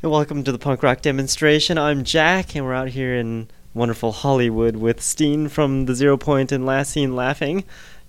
[0.00, 1.76] Welcome to the punk rock demonstration.
[1.76, 6.52] I'm Jack, and we're out here in wonderful Hollywood with Steen from the Zero Point
[6.52, 7.64] and Last Seen Laughing.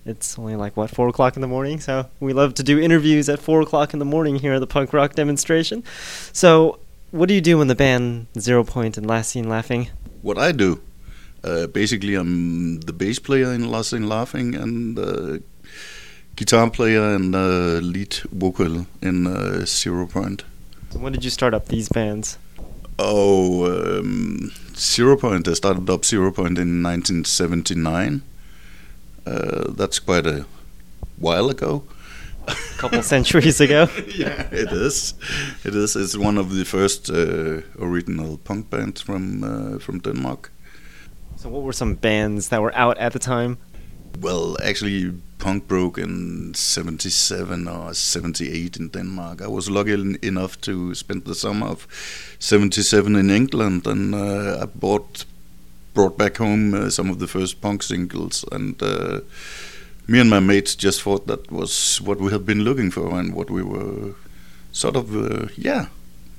[0.05, 3.27] It's only like what four o'clock in the morning, so we love to do interviews
[3.27, 5.83] at four o'clock in the morning here at the punk rock demonstration.
[6.31, 6.77] So,
[7.09, 9.89] what do you do in the band Zero Point and Last Seen Laughing?
[10.21, 10.79] What I do,
[11.43, 15.39] uh, basically, I'm the bass player in Last Seen Laughing and uh,
[16.35, 20.43] guitar player and uh, lead vocal in uh, Zero Point.
[20.89, 22.37] So when did you start up these bands?
[22.97, 25.47] Oh, um, Zero Point.
[25.47, 28.21] I started up Zero Point in 1979.
[29.25, 30.45] Uh, that's quite a
[31.17, 31.83] while ago.
[32.47, 33.87] A couple centuries ago.
[34.07, 35.13] yeah, it is.
[35.63, 35.95] It is.
[35.95, 40.51] It's one of the first uh, original punk bands from uh, from Denmark.
[41.35, 43.57] So what were some bands that were out at the time?
[44.19, 49.41] Well, actually, punk broke in 77 or 78 in Denmark.
[49.41, 51.87] I was lucky enough to spend the summer of
[52.39, 55.25] 77 in England and uh, I bought
[55.93, 59.21] brought back home uh, some of the first punk singles and uh,
[60.07, 63.33] me and my mates just thought that was what we had been looking for and
[63.33, 64.13] what we were
[64.71, 65.87] sort of uh, yeah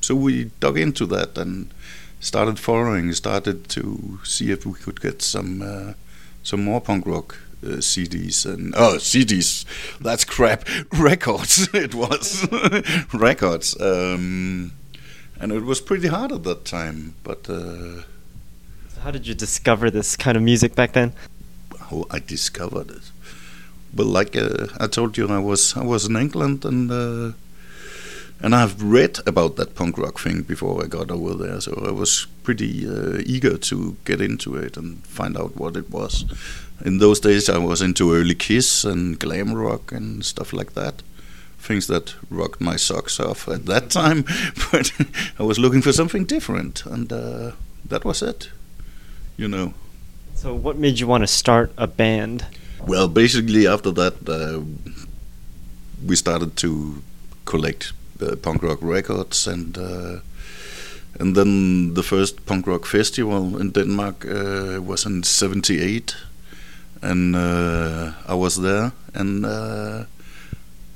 [0.00, 1.70] so we dug into that and
[2.20, 5.92] started following started to see if we could get some uh,
[6.42, 9.64] some more punk rock uh, CDs and oh CDs
[10.00, 10.66] that's crap.
[10.92, 11.68] Records.
[11.74, 12.46] It was.
[13.12, 13.80] Records.
[13.80, 14.72] Um,
[15.40, 18.02] and it was pretty hard at that time but uh,
[19.02, 21.12] how did you discover this kind of music back then?
[21.78, 23.10] How I discovered it.
[23.94, 27.32] Well like uh, I told you I was I was in England and uh,
[28.40, 31.90] and I've read about that punk rock thing before I got over there, so I
[31.90, 36.24] was pretty uh, eager to get into it and find out what it was
[36.84, 41.02] in those days I was into early Kiss and glam rock and stuff like that.
[41.58, 44.24] Things that rocked my socks off at that time,
[44.72, 44.92] but
[45.38, 47.52] I was looking for something different, and uh,
[47.84, 48.50] that was it.
[49.36, 49.74] You know.
[50.34, 52.46] So, what made you want to start a band?
[52.86, 54.62] Well, basically, after that, uh,
[56.04, 57.02] we started to
[57.44, 57.92] collect
[58.42, 60.20] punk rock records, and uh,
[61.18, 66.16] and then the first punk rock festival in Denmark uh, was in '78
[67.02, 68.92] and uh, I was there.
[69.14, 70.04] And uh,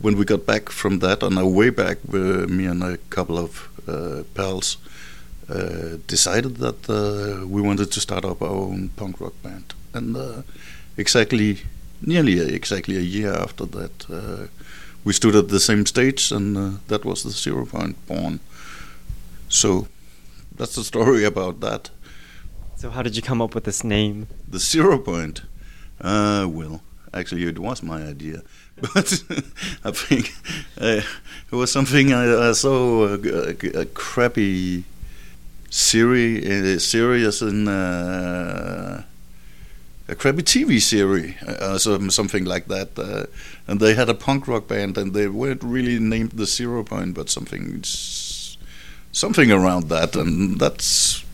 [0.00, 3.68] when we got back from that, on our way back, me and a couple of
[3.88, 4.76] uh, pals
[5.48, 9.74] uh, decided that uh, we wanted to start up our own punk rock band.
[9.92, 10.42] And uh,
[10.96, 11.58] exactly,
[12.02, 14.48] nearly exactly a year after that,
[15.04, 18.41] we stood at the same stage, and that was the Zero Point born.
[19.48, 19.87] So
[20.56, 21.91] that's the story about that.
[22.76, 24.26] So, how did you come up with this name?
[24.48, 25.42] The Zero Point.
[26.00, 26.82] Uh, well,
[27.12, 28.42] actually, it was my idea,
[28.81, 29.22] but
[29.84, 30.34] I think
[30.81, 31.00] uh,
[31.50, 34.84] it was something I, I saw a, a, a crappy
[35.71, 39.04] series, uh, series in uh,
[40.09, 42.98] a crappy TV series, uh, some, something like that.
[42.98, 43.26] Uh,
[43.66, 47.15] and they had a punk rock band, and they weren't really named the Zero Point,
[47.15, 47.82] but something,
[49.12, 50.15] something around that.
[50.15, 51.25] And that's,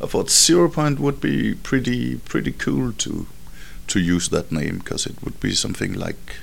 [0.00, 3.26] I thought Zero Point would be pretty, pretty cool to
[3.90, 6.36] to use that name because it would be something like,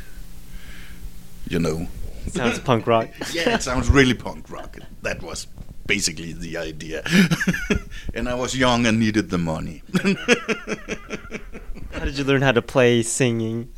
[1.47, 1.87] you know.
[2.27, 3.07] sounds punk rock.
[3.33, 4.77] yeah, it sounds really punk rock.
[5.01, 5.47] That was
[5.87, 7.03] basically the idea.
[8.13, 9.83] and I was young and needed the money.
[11.93, 13.71] how did you learn how to play singing?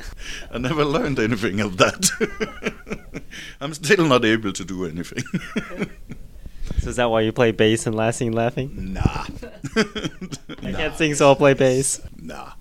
[0.52, 2.10] I never learned anything of that.
[3.62, 5.24] I'm still not able to do anything.
[6.80, 8.94] So is that why you play bass and Last Seen Laughing?
[8.94, 9.26] Nah.
[10.64, 12.02] I can't sing, so I'll play bass.
[12.22, 12.54] Nah.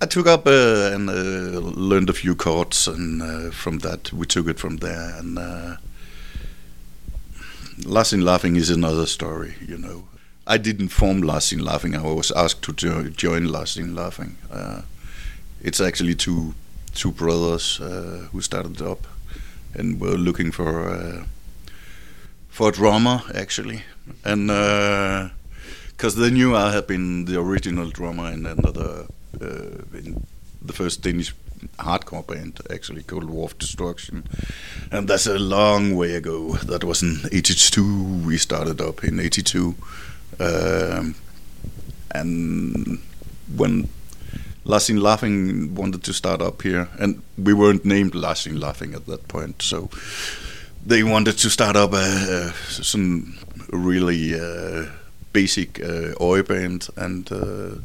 [0.00, 4.26] I took up uh, and uh, learned a few chords, and uh, from that we
[4.26, 5.16] took it from there.
[5.18, 5.38] And
[7.84, 10.08] uh, Last Seen Laughing is another story, you know.
[10.46, 11.94] I didn't form Last Seen Laughing.
[11.96, 14.36] I was asked to jo- join Last Seen Laughing.
[14.50, 14.82] Uh,
[15.62, 16.54] it's actually two
[16.94, 19.06] two brothers uh, who started up,
[19.74, 21.24] and were looking for uh,
[22.48, 23.82] for a drummer actually,
[24.24, 24.48] and
[25.90, 29.06] because they knew I had been the original drummer in another
[29.40, 30.24] uh, in
[30.62, 31.34] the first Danish
[31.78, 34.24] hardcore band actually called War of Destruction,
[34.90, 36.54] and that's a long way ago.
[36.64, 38.24] That was in '82.
[38.26, 39.74] We started up in '82,
[40.40, 41.14] um,
[42.12, 42.98] and
[43.56, 43.88] when
[44.64, 48.94] Last Seen Laughing wanted to start up here, and we weren't named Last Seen Laughing
[48.94, 49.90] at that point, so
[50.84, 51.94] they wanted to start up
[52.68, 53.38] some
[53.70, 54.86] really uh,
[55.32, 57.30] basic uh, oi band and.
[57.30, 57.76] Uh,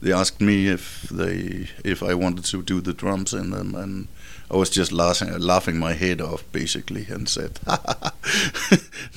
[0.00, 4.08] they asked me if they if I wanted to do the drums in them, and
[4.50, 7.60] I was just laughing, laughing my head off basically, and said,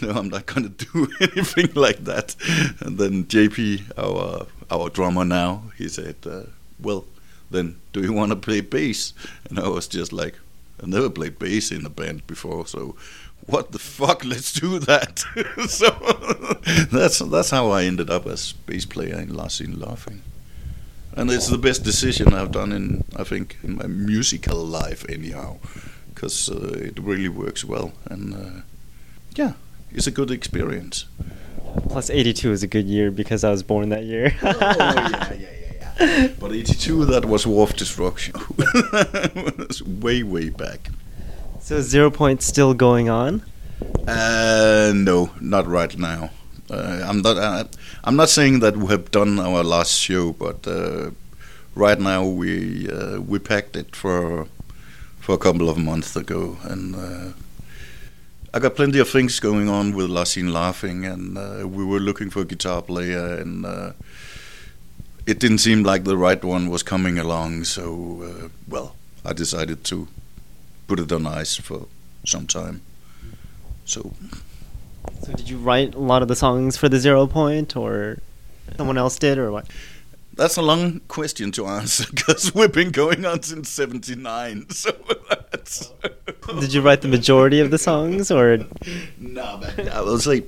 [0.01, 2.35] "No, I'm not going to do anything like that."
[2.81, 6.43] And then JP, our our drummer now, he said, uh,
[6.79, 7.05] "Well,
[7.49, 9.13] then do you want to play bass?"
[9.49, 10.35] And I was just like,
[10.81, 12.95] "I never played bass in a band before, so."
[13.45, 14.23] What the fuck?
[14.23, 15.19] Let's do that.
[15.67, 15.89] so
[16.89, 20.21] that's that's how I ended up as bass player in Last Seen Laughing
[21.15, 25.57] and it's the best decision I've done in I think in my musical life anyhow,
[26.13, 28.61] because uh, it really works well and uh,
[29.35, 29.53] yeah,
[29.91, 31.05] it's a good experience.
[31.89, 34.35] Plus, 82 is a good year because I was born that year.
[34.43, 35.49] oh yeah, yeah,
[35.99, 36.27] yeah.
[36.39, 38.35] But 82, that was War of Destruction.
[39.67, 40.89] was way, way back.
[41.59, 43.43] So Zero Point still going on?
[44.07, 46.29] Uh, no, not right now.
[46.73, 47.37] Uh, I'm not.
[47.37, 47.63] Uh,
[48.03, 51.11] I'm not saying that we have done our last show, but uh,
[51.75, 54.47] right now we uh, we packed it for
[55.19, 57.31] for a couple of months ago, and uh,
[58.53, 61.99] I got plenty of things going on with Last Seen Laughing, and uh, we were
[61.99, 63.65] looking for a guitar player, and
[65.25, 67.65] it didn't seem like the right one was coming along.
[67.65, 70.07] So, well, I decided to
[70.87, 71.87] put it on ice for
[72.25, 72.81] some time.
[73.85, 74.13] So
[75.21, 78.19] so did you write a lot of the songs for the Zero Point, or
[78.77, 79.67] someone else did, or what?
[80.35, 84.67] That's a long question to answer because we've been going on since '79.
[84.73, 84.91] So
[85.51, 85.91] that's.
[86.59, 88.59] did you write the majority of the songs, or?
[89.17, 90.43] No, but I will say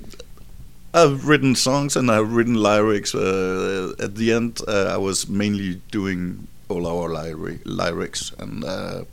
[0.93, 3.13] I've written songs and I've written lyrics.
[3.13, 9.03] Uh, at the end, uh, I was mainly doing all our lyri- lyrics, and uh,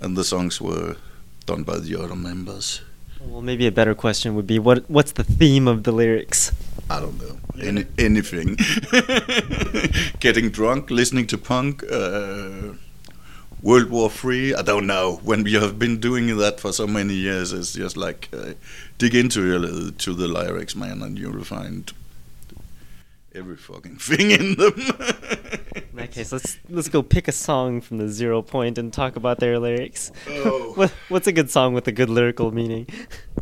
[0.00, 0.96] and the songs were
[1.46, 2.82] done by the other members.
[3.26, 6.52] Well, maybe a better question would be what What's the theme of the lyrics?
[6.88, 7.38] I don't know.
[7.62, 8.56] Any, anything.
[10.20, 12.74] Getting drunk, listening to punk, uh,
[13.62, 14.54] World War Three.
[14.54, 15.20] I don't know.
[15.22, 18.54] When we have been doing that for so many years, it's just like uh,
[18.98, 21.92] dig into uh, to the lyrics, man, and you'll find
[23.34, 24.74] every fucking thing in them.
[24.76, 29.16] in that case, let's let's go pick a song from the Zero Point and talk
[29.16, 30.12] about their lyrics.
[30.28, 30.72] Oh.
[30.74, 32.86] what, what's a good song with a good lyrical meaning?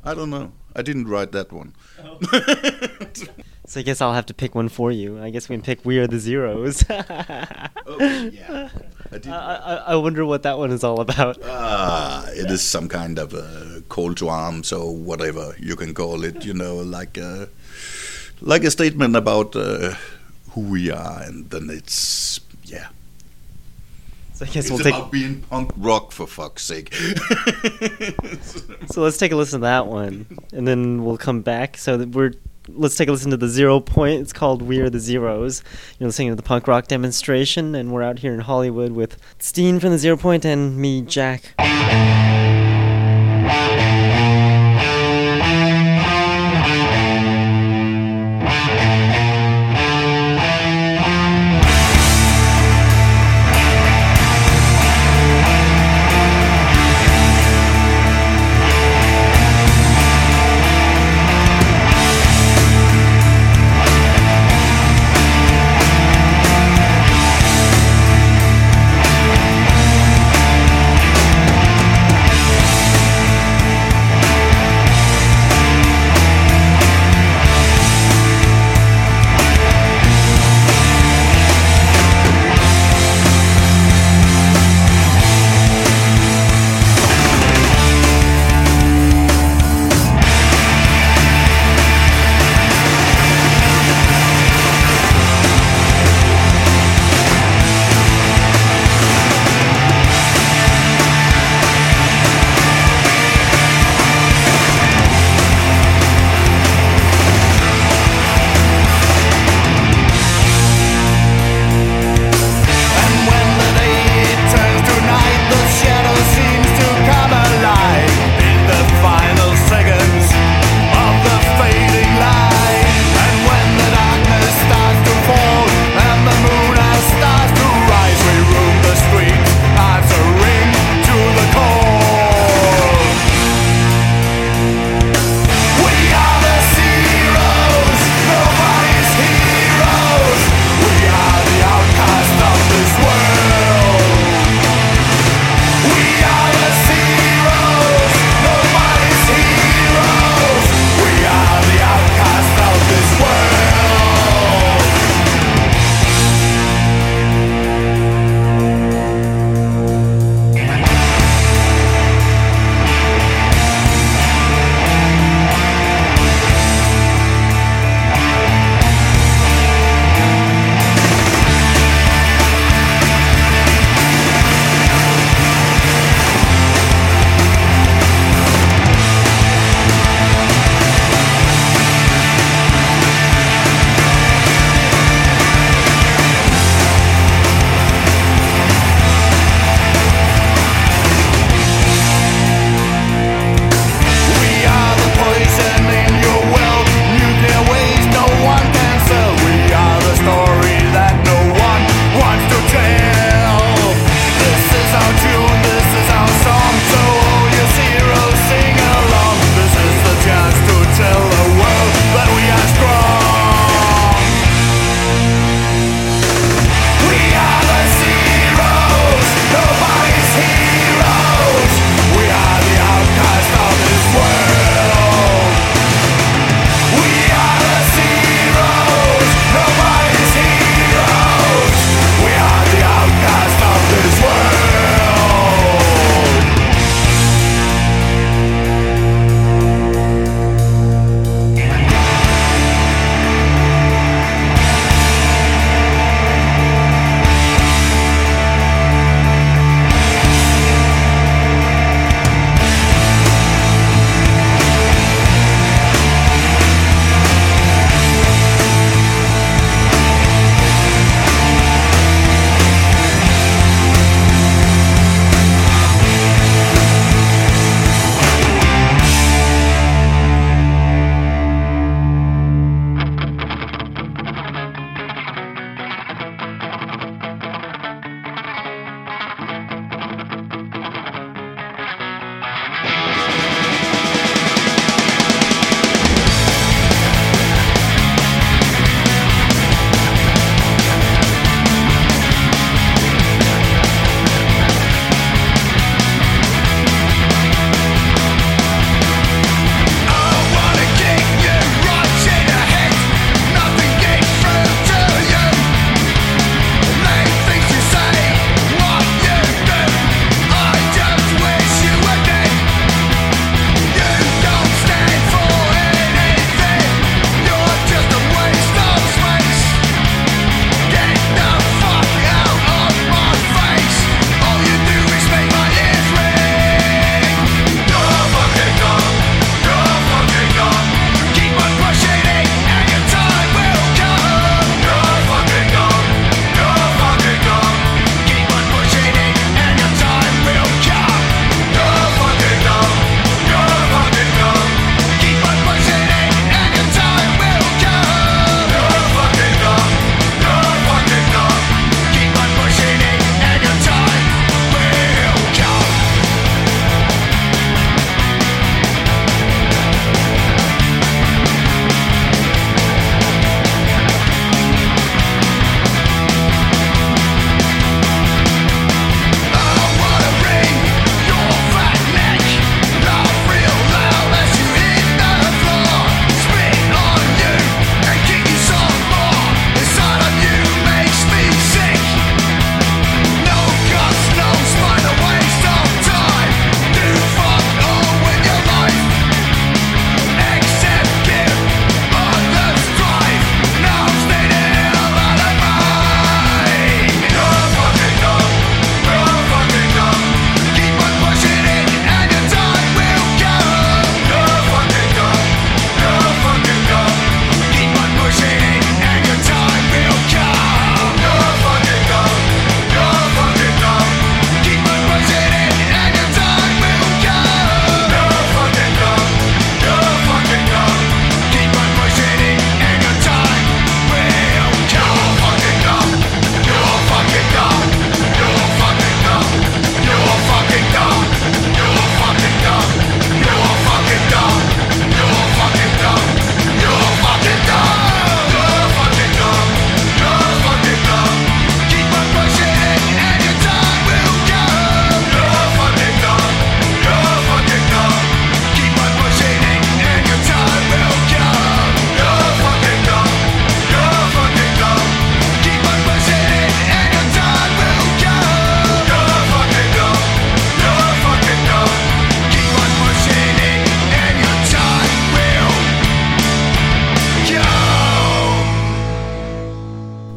[0.05, 0.53] I don't know.
[0.75, 1.75] I didn't write that one.
[2.03, 2.19] Oh.
[3.67, 5.21] so I guess I'll have to pick one for you.
[5.21, 8.69] I guess we can pick "We Are the Zeros." oh yeah.
[9.11, 11.39] I, I, I, wonder what that one is all about.
[11.45, 16.25] Ah, it is some kind of a call to arms or whatever you can call
[16.25, 16.45] it.
[16.45, 17.17] You know, like.
[17.19, 17.47] Uh,
[18.41, 19.95] like a statement about uh,
[20.51, 22.89] who we are, and then it's yeah.
[24.35, 26.95] So I guess it's we'll about take being punk rock for fuck's sake.
[28.87, 31.77] so let's take a listen to that one, and then we'll come back.
[31.77, 32.33] So we're
[32.69, 34.21] let's take a listen to the zero point.
[34.21, 35.63] It's called "We Are the Zeros."
[35.99, 39.81] You're listening to the punk rock demonstration, and we're out here in Hollywood with Steen
[39.81, 41.55] from the Zero Point and me, Jack.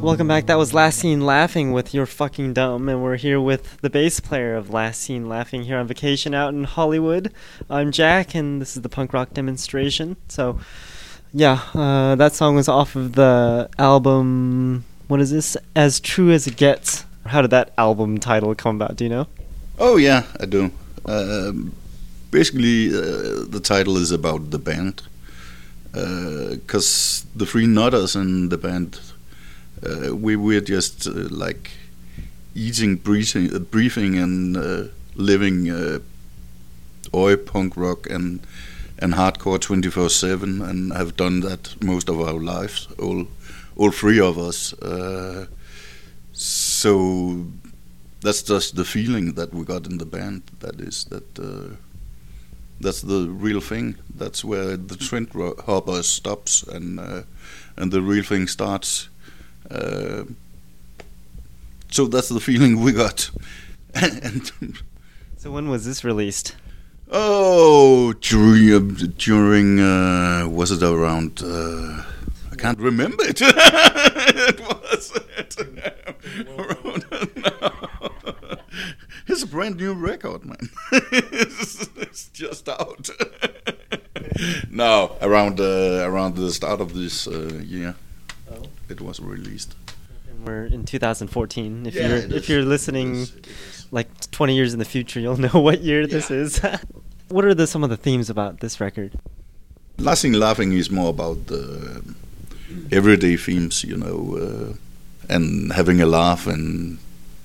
[0.02, 0.48] Welcome back.
[0.48, 4.20] That was Last Seen Laughing with You're Fucking Dumb, and we're here with the bass
[4.20, 7.32] player of Last Seen Laughing here on vacation out in Hollywood.
[7.70, 10.18] I'm Jack, and this is the punk rock demonstration.
[10.28, 10.60] So,
[11.32, 14.86] yeah, uh, that song was off of the album.
[15.08, 15.56] What is this?
[15.76, 17.06] As True as It Gets.
[17.28, 18.96] How did that album title come about?
[18.96, 19.28] Do you know?
[19.78, 20.72] Oh yeah, I do.
[21.06, 21.74] Um,
[22.32, 25.04] basically, uh, the title is about the band,
[25.92, 29.11] because the three nutters in the band, uh,
[30.14, 31.72] we were just uh, like
[32.56, 34.84] eating, breathing, uh, breathing, and uh,
[35.16, 36.00] living uh,
[37.14, 38.40] oi punk rock and
[39.00, 42.88] and hardcore 24/7, and have done that most of our lives.
[43.00, 43.28] All
[43.76, 44.74] all three of us.
[44.74, 45.48] Uh,
[46.34, 47.48] so
[48.22, 50.44] that's just the feeling that we got in the band.
[50.60, 51.40] That is that.
[51.40, 51.76] Uh,
[52.82, 53.96] that's the real thing.
[54.14, 55.30] That's where the trend
[55.66, 57.22] hopper stops and uh,
[57.78, 59.08] and the real thing starts.
[59.72, 60.24] Uh,
[61.90, 63.30] so that's the feeling we got.
[63.96, 64.52] and
[65.38, 66.56] So, when was this released?
[67.14, 71.42] oh, during during uh, was it around?
[71.44, 72.04] Uh,
[72.52, 73.42] I can't remember it.
[73.42, 75.56] it was it
[76.48, 77.06] around
[79.28, 80.70] It's a brand new record, man.
[80.92, 83.10] it's, it's just out.
[84.70, 87.96] no, around uh, around the start of this uh, year,
[88.92, 89.76] It was released.
[90.30, 91.86] And we're in 2014.
[91.88, 92.50] If Yeah, you're if is.
[92.50, 93.88] you're listening is, it is.
[93.92, 96.60] like 20 years in the future, you'll know what year this is.
[97.30, 99.12] what are the some of the themes about this record?
[99.98, 102.02] Laughing, laughing is more about the
[102.92, 106.98] everyday themes, you know, uh, and having a laugh and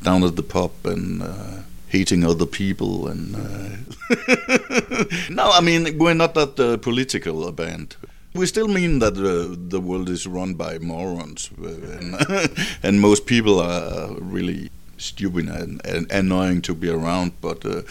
[0.03, 3.37] down at the pub and uh, hating other people and.
[3.37, 3.69] Uh
[5.31, 7.97] no, I mean we're not that uh, political a band.
[8.37, 12.51] We still mean that uh, the world is run by morons, uh, and,
[12.83, 17.33] and most people are really stupid and, and annoying to be around.
[17.41, 17.83] But uh,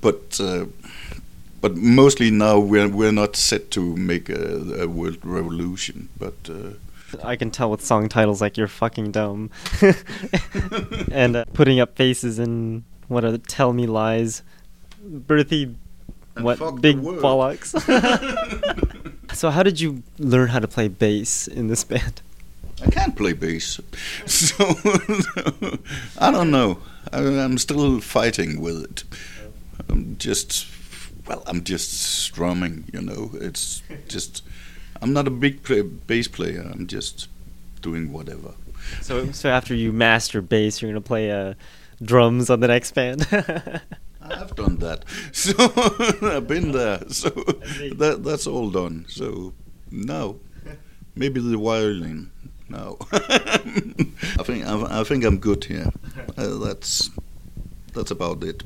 [0.00, 0.66] but uh,
[1.60, 6.34] but mostly now we're we're not set to make a, a world revolution, but.
[6.48, 6.74] Uh,
[7.24, 9.50] I can tell with song titles like "You're fucking dumb,"
[11.10, 14.42] and uh, putting up faces and what are the "Tell Me Lies,"
[15.04, 15.74] Berthy,
[16.36, 17.74] And what fuck big bollocks.
[19.32, 22.22] so, how did you learn how to play bass in this band?
[22.82, 23.80] I can't play bass,
[24.26, 24.64] so
[26.18, 26.78] I don't know.
[27.12, 29.04] I, I'm still fighting with it.
[29.88, 30.66] I'm just,
[31.26, 32.84] well, I'm just strumming.
[32.92, 34.42] You know, it's just.
[35.02, 36.70] I'm not a big play, bass player.
[36.72, 37.28] I'm just
[37.80, 38.52] doing whatever.
[39.00, 41.54] So, so after you master bass, you're gonna play uh,
[42.02, 43.26] drums on the next band.
[44.30, 45.52] I've done that, so
[46.22, 47.00] I've been there.
[47.08, 47.30] So
[47.98, 49.06] that that's all done.
[49.08, 49.52] So
[49.90, 50.36] now,
[51.14, 52.30] maybe the violin.
[52.68, 55.90] No, I think I, I think I'm good here.
[56.36, 57.10] Uh, that's
[57.92, 58.62] that's about it.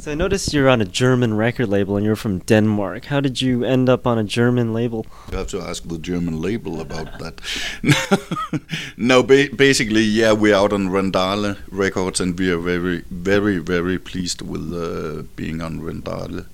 [0.00, 3.04] So I noticed you're on a German record label and you're from Denmark.
[3.04, 5.04] How did you end up on a German label?
[5.30, 8.62] You have to ask the German label about that.
[8.96, 13.98] no, ba- basically, yeah, we're out on Randale Records, and we are very, very, very
[13.98, 16.46] pleased with uh, being on Randale.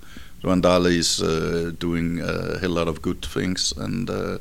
[0.43, 4.39] Randale is uh, doing a hell lot of good things, and uh,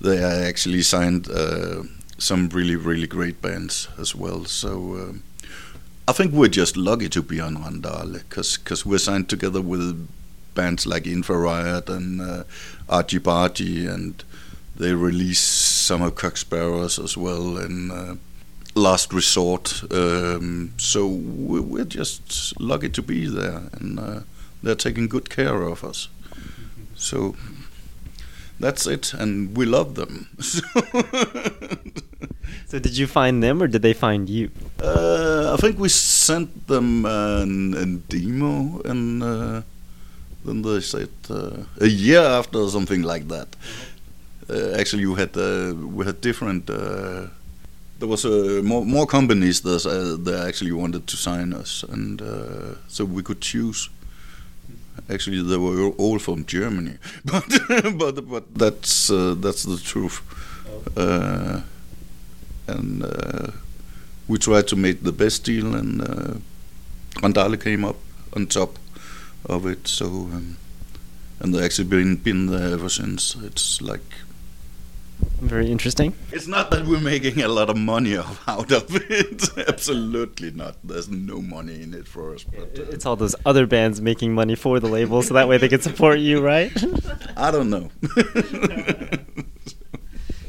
[0.00, 1.82] they actually signed uh,
[2.18, 4.44] some really, really great bands as well.
[4.44, 4.70] So.
[4.72, 5.22] Um,
[6.10, 10.08] I think we're just lucky to be on Randale because we're signed together with
[10.56, 12.42] bands like Infa-Riot and uh,
[12.88, 14.24] Argy Bargy, and
[14.76, 18.14] they release some of Cock Sparrer's as well, and uh,
[18.74, 19.84] Last Resort.
[19.92, 24.20] Um, so we- we're just lucky to be there, and uh,
[24.64, 26.08] they're taking good care of us.
[26.96, 27.36] So
[28.58, 30.26] that's it, and we love them.
[32.66, 34.52] So did you find them or did they find you?
[34.82, 39.62] Uh, I think we sent them an, a demo, and uh,
[40.44, 43.48] then they said uh, a year after or something like that.
[44.48, 46.70] Uh, actually, we had uh, we had different.
[46.70, 47.26] Uh,
[47.98, 49.82] there was uh, more more companies that
[50.24, 53.90] that actually wanted to sign us, and uh, so we could choose.
[55.08, 57.44] Actually, they were all from Germany, but
[57.98, 60.22] but but that's uh, that's the truth.
[60.96, 61.60] Uh,
[62.66, 63.50] and uh,
[64.30, 66.34] we tried to make the best deal, and uh,
[67.22, 67.96] Randale came up
[68.36, 68.78] on top
[69.46, 69.88] of it.
[69.88, 70.56] So, um,
[71.40, 73.34] and they've actually been been there ever since.
[73.48, 74.06] It's like
[75.40, 76.12] Very interesting.
[76.32, 78.16] it's not that we're making a lot of money
[78.48, 79.40] out of it.
[79.68, 80.74] Absolutely not.
[80.84, 82.44] There's no money in it for us.
[82.44, 85.58] But uh, It's all those other bands making money for the label so that way
[85.58, 86.70] they can support you, right?
[87.36, 87.90] I don't know.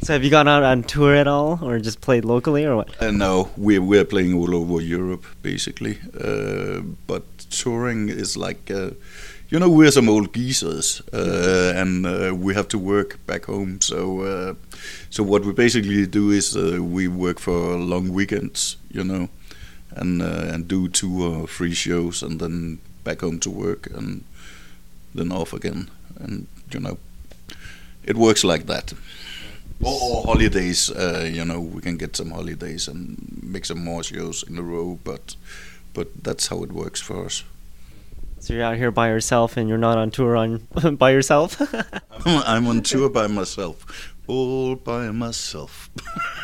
[0.04, 2.90] So have you gone out on tour at all, or just played locally, or what?
[3.00, 8.92] Uh, no, we're we're playing all over Europe basically, uh, but touring is like, uh,
[9.50, 13.80] you know, we're some old geezers, uh, and uh, we have to work back home.
[13.80, 14.54] So, uh,
[15.12, 19.30] so what we basically do is uh, we work for long weekends, you know,
[19.92, 24.24] and and do two or three shows, and then back home to work, and
[25.14, 26.98] then off again, and you know,
[28.04, 28.94] it works like that.
[29.84, 34.04] Or, or holidays, uh, you know, we can get some holidays and make some more
[34.04, 35.36] shows in a row, but
[35.94, 37.44] but that's how it works for us.
[38.40, 40.68] So you're out here by yourself, and you're not on tour on
[40.98, 41.62] by yourself.
[42.26, 45.90] I'm on tour by myself, all by myself.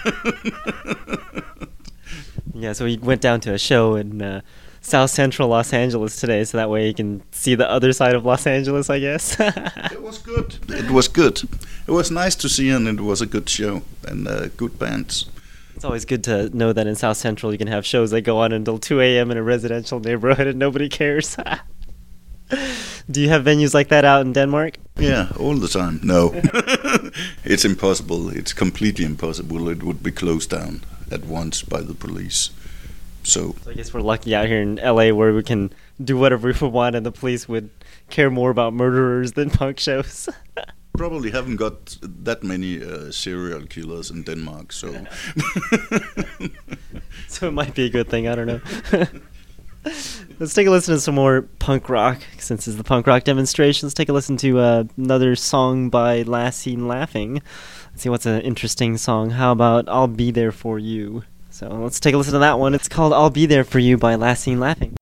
[2.54, 4.42] yeah, so we went down to a show in uh,
[4.88, 8.24] South Central Los Angeles today, so that way you can see the other side of
[8.24, 9.38] Los Angeles, I guess.
[9.40, 10.58] it was good.
[10.70, 11.42] It was good.
[11.88, 15.26] It was nice to see, and it was a good show and uh, good bands.
[15.76, 18.38] It's always good to know that in South Central you can have shows that go
[18.38, 19.30] on until 2 a.m.
[19.30, 21.36] in a residential neighborhood and nobody cares.
[23.12, 24.78] Do you have venues like that out in Denmark?
[24.98, 26.00] Yeah, all the time.
[26.02, 26.32] No,
[27.44, 28.30] it's impossible.
[28.30, 29.68] It's completely impossible.
[29.68, 32.52] It would be closed down at once by the police.
[33.28, 36.54] So, so I guess we're lucky out here in LA where we can do whatever
[36.62, 37.70] we want, and the police would
[38.10, 40.30] care more about murderers than punk shows.
[40.98, 45.06] Probably haven't got that many uh, serial killers in Denmark, so.
[47.28, 48.28] so it might be a good thing.
[48.28, 48.62] I don't know.
[50.40, 52.22] Let's take a listen to some more punk rock.
[52.40, 56.24] Since it's the punk rock demonstration, let's take a listen to uh, another song by
[56.24, 57.44] Last Seen Laughing.
[57.92, 59.32] Let's see what's an interesting song.
[59.32, 61.24] How about I'll Be There For You?
[61.58, 62.76] So let's take a listen to that one.
[62.76, 64.96] It's called I'll Be There For You by Last Seen Laughing.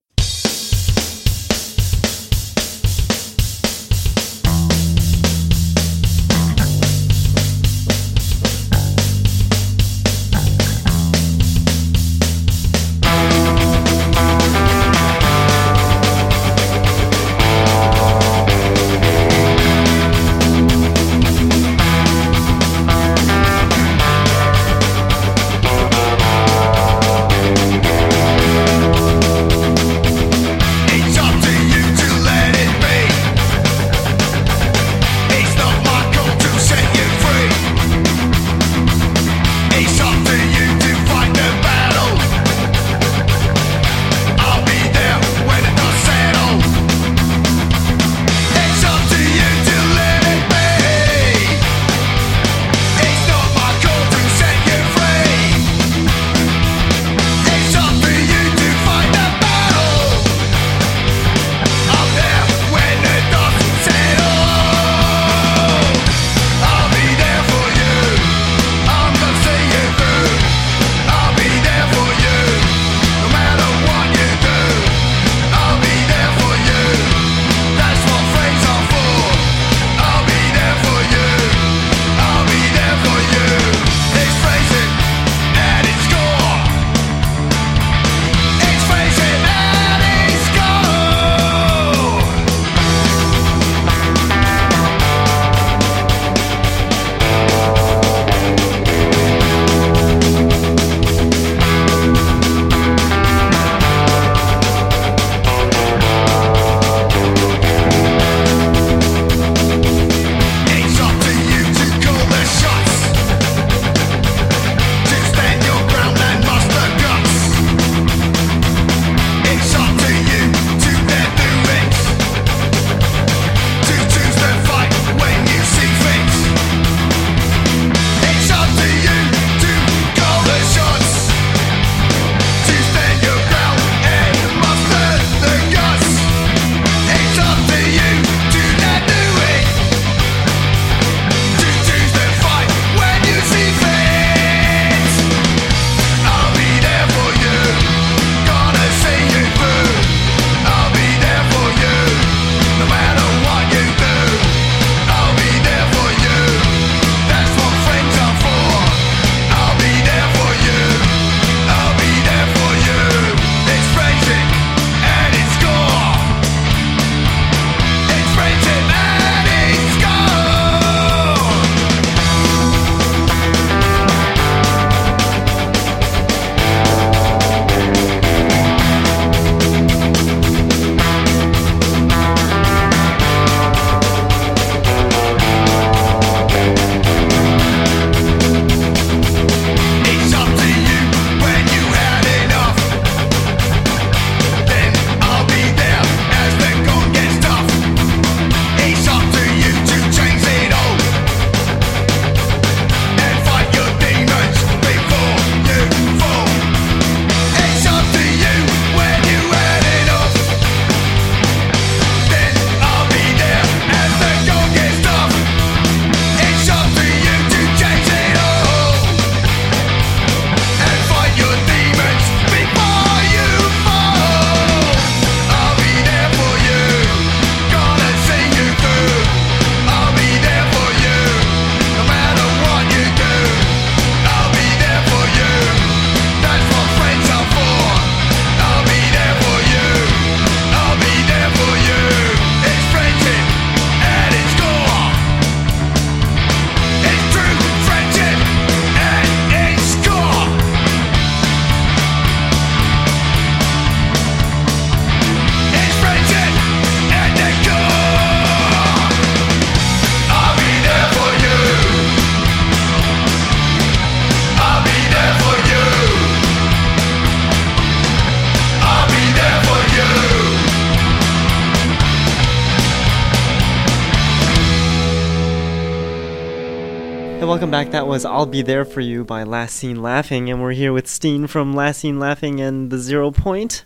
[277.56, 277.90] Welcome back.
[277.92, 281.08] That was I'll Be There For You by Last Seen Laughing, and we're here with
[281.08, 283.82] Steen from Last Seen Laughing and The Zero Point.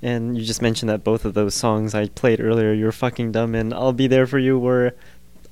[0.00, 3.54] And you just mentioned that both of those songs I played earlier, You're Fucking Dumb
[3.54, 4.94] and I'll Be There For You, were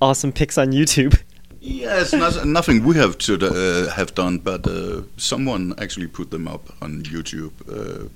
[0.00, 1.20] awesome picks on YouTube.
[1.60, 6.62] Yes, nothing we have to uh, have done, but uh, someone actually put them up
[6.80, 7.52] on YouTube.
[7.68, 8.08] Uh,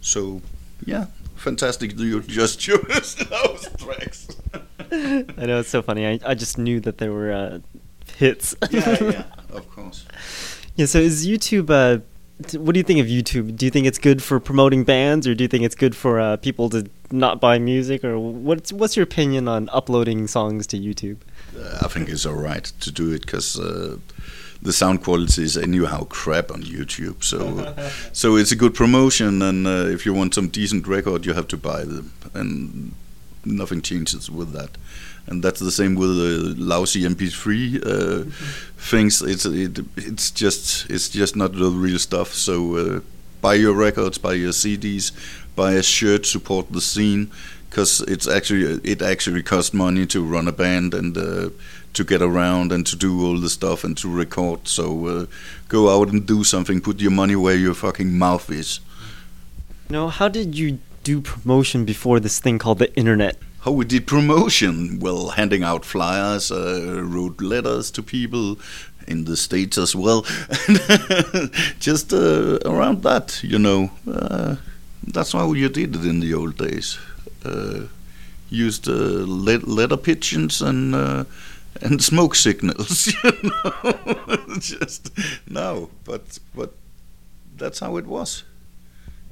[0.00, 0.42] so,
[0.84, 1.96] yeah, fantastic.
[1.96, 4.26] You just chose those tracks.
[4.90, 6.04] I know it's so funny.
[6.04, 7.58] I, I just knew that there were uh,
[8.16, 8.54] hits.
[8.70, 10.06] yeah, yeah, of course.
[10.76, 10.86] Yeah.
[10.86, 11.70] So is YouTube?
[11.70, 12.02] Uh,
[12.58, 13.56] what do you think of YouTube?
[13.56, 16.18] Do you think it's good for promoting bands, or do you think it's good for
[16.18, 20.78] uh, people to not buy music, or what's what's your opinion on uploading songs to
[20.78, 21.18] YouTube?
[21.56, 23.98] Uh, I think it's all right to do it because uh,
[24.62, 27.22] the sound quality is anyhow crap on YouTube.
[27.22, 27.74] So,
[28.12, 31.48] so it's a good promotion, and uh, if you want some decent record, you have
[31.48, 32.94] to buy them, and
[33.44, 34.70] nothing changes with that.
[35.26, 38.30] And that's the same with the lousy MP3 uh,
[38.76, 39.22] things.
[39.22, 42.34] It's it, it's just it's just not the real stuff.
[42.34, 43.00] So uh,
[43.40, 45.12] buy your records, buy your CDs,
[45.54, 47.30] buy a shirt, support the scene,
[47.70, 51.50] because it's actually it actually costs money to run a band and uh,
[51.94, 54.66] to get around and to do all the stuff and to record.
[54.66, 55.26] So uh,
[55.68, 56.80] go out and do something.
[56.80, 58.80] Put your money where your fucking mouth is.
[59.88, 63.36] Know, how did you do promotion before this thing called the internet?
[63.64, 64.98] How we did promotion?
[64.98, 68.58] Well, handing out flyers, uh, wrote letters to people
[69.06, 70.22] in the states as well,
[71.78, 73.90] just uh, around that, you know.
[74.10, 74.56] Uh,
[75.06, 76.98] that's how you did it in the old days.
[77.44, 77.82] Uh,
[78.50, 81.24] used uh, le- letter pigeons and uh,
[81.80, 84.38] and smoke signals, you know.
[84.58, 85.10] just
[85.48, 86.72] no, but but
[87.56, 88.42] that's how it was.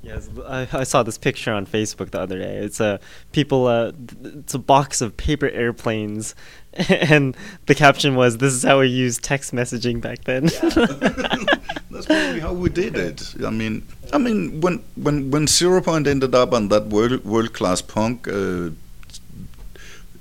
[0.03, 2.57] Yes, I, I saw this picture on Facebook the other day.
[2.57, 3.01] It's a
[3.33, 3.67] people.
[3.67, 6.35] Uh, it's a box of paper airplanes,
[6.73, 7.37] and
[7.67, 10.45] the caption was, "This is how we used text messaging back then."
[11.91, 13.35] That's probably how we did it.
[13.45, 17.53] I mean, I mean, when when when Zero Point ended up on that world world
[17.53, 18.71] class punk uh,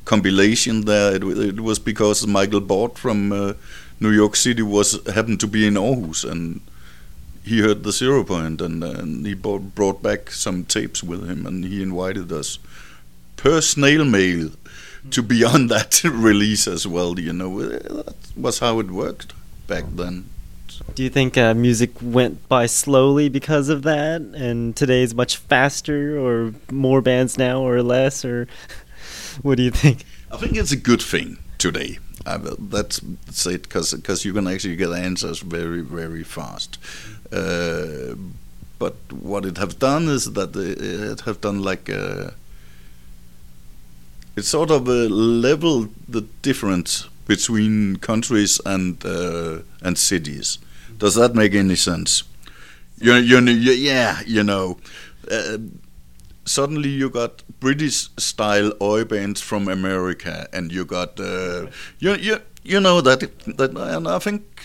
[0.03, 3.53] compilation, there it, it was because Mykel Board from uh,
[4.01, 6.59] New York City was happened to be in Aarhus and
[7.43, 11.45] he heard the zero point and, and he brought, brought back some tapes with him
[11.45, 12.59] and he invited us
[13.35, 14.51] per snail mail
[15.11, 17.61] to be on that release as well you know.
[17.61, 19.33] That was how it worked
[19.67, 20.25] back then.
[20.95, 24.21] Do you think uh, music went by slowly because of that?
[24.21, 28.47] And today is much faster or more bands now or less or
[29.41, 30.03] what do you think?
[30.31, 31.99] I think it's a good thing today.
[32.25, 33.01] I, that's
[33.45, 36.77] it because you can actually get answers very very fast
[37.31, 38.15] uh,
[38.77, 42.33] but what it have done is that it have done like a,
[44.35, 50.59] it's sort of a level the difference between countries and uh, and cities.
[50.97, 52.23] Does that make any sense?
[52.99, 54.77] You, you, yeah, you know.
[55.29, 55.57] Uh,
[56.45, 61.67] suddenly you got British style oi bands from America, and you got uh,
[61.99, 63.19] you you you know that
[63.57, 64.58] that, and I think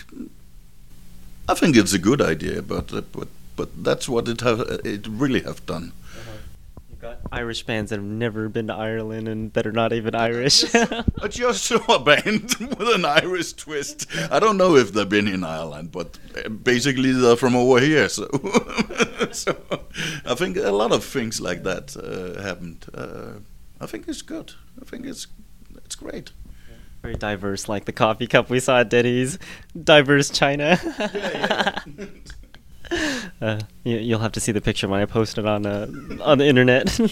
[1.47, 5.07] I think it's a good idea, but uh, but but that's what it have it
[5.07, 5.91] really have done.
[6.17, 6.31] Uh-huh.
[6.89, 10.15] You've got Irish bands that have never been to Ireland and that are not even
[10.15, 10.63] Irish.
[10.75, 14.07] I just saw a band with an Irish twist.
[14.31, 18.09] I don't know if they've been in Ireland, but uh, basically they're from over here.
[18.09, 18.27] So,
[19.31, 19.55] so
[20.25, 22.85] I think a lot of things like that uh, happened.
[22.93, 23.39] Uh,
[23.79, 24.53] I think it's good.
[24.81, 25.27] I think it's
[25.85, 26.31] it's great
[27.05, 29.37] very diverse, like the coffee cup we saw at Denny's.
[29.83, 30.79] Diverse China.
[30.97, 31.79] yeah,
[32.91, 33.29] yeah.
[33.41, 35.85] uh, you, will have to see the picture when I post it on uh,
[36.21, 36.85] on the internet.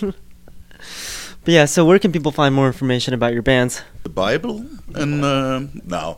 [1.43, 3.84] but yeah, so where can people find more information about your bands?
[4.01, 6.17] The Bible and uh, no,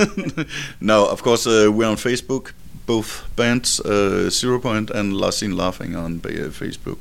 [0.80, 1.06] no.
[1.08, 2.52] Of course, uh, we're on Facebook.
[2.86, 6.98] Both bands, uh, Zero Point and Last Seen Laughing on uh, Facebook.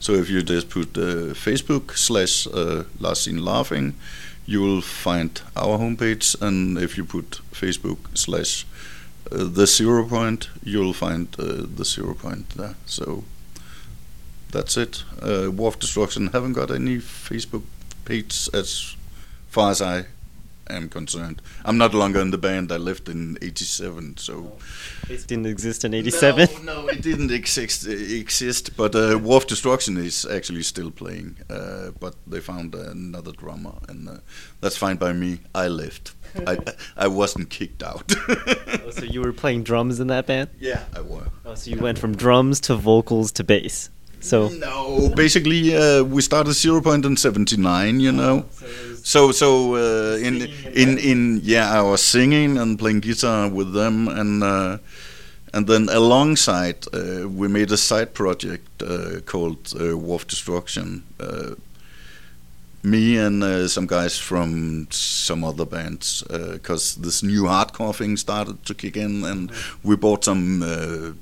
[0.00, 0.92] So if you just put
[1.34, 2.46] Facebook slash
[3.00, 3.94] Last Seen Laughing
[4.46, 8.66] you will find our homepage, and if you put Facebook slash
[9.30, 12.74] uh, the zero point, you'll find uh, the zero point there.
[12.86, 13.24] So
[14.50, 15.04] that's it.
[15.20, 17.62] Uh, War of Destruction haven't got any Facebook
[18.04, 18.96] page as
[19.48, 20.06] far as I
[20.74, 21.42] am concerned.
[21.64, 22.72] I'm not longer in the band.
[22.72, 24.52] I left in '87, so
[25.08, 26.64] it didn't exist in '87.
[26.64, 27.86] No, no, it didn't exist.
[27.86, 31.36] Exist, but uh, War of Destruction is actually still playing.
[31.48, 34.16] Uh, but they found another drummer, and uh,
[34.60, 35.40] that's fine by me.
[35.54, 36.14] I left.
[36.46, 36.58] I
[36.96, 38.12] I wasn't kicked out.
[38.28, 40.50] oh, so you were playing drums in that band?
[40.58, 41.28] Yeah, I was.
[41.44, 43.90] Oh, so you went from drums to vocals to bass.
[44.22, 48.00] So no, basically uh, we started zero point in '79.
[48.00, 48.44] You know,
[49.02, 54.06] so so uh, in in in yeah, I was singing and playing guitar with them,
[54.08, 54.78] and uh,
[55.52, 61.02] and then alongside uh, we made a side project uh, called uh, War Destruction.
[62.84, 68.74] Me and some guys from some other bands, because this new hardcore thing started to
[68.74, 69.52] kick in, and
[69.84, 71.14] we bought some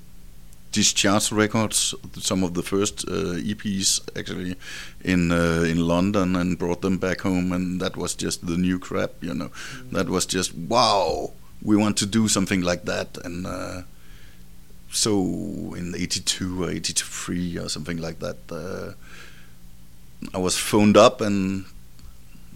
[0.72, 4.56] Discharge Records, some of the first uh, EPs actually
[5.02, 8.78] in uh, in London, and brought them back home, and that was just the new
[8.78, 9.50] crap, you know.
[9.92, 11.32] That was just wow.
[11.62, 13.82] We want to do something like that, and uh,
[14.90, 18.92] so in '82 or '83 or something like that, uh,
[20.32, 21.64] I was phoned up and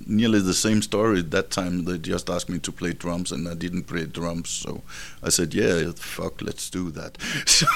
[0.07, 1.23] nearly the same story.
[1.23, 4.83] That time they just asked me to play drums, and I didn't play drums, so
[5.23, 7.67] I said, "Yeah, fuck, let's do that." So,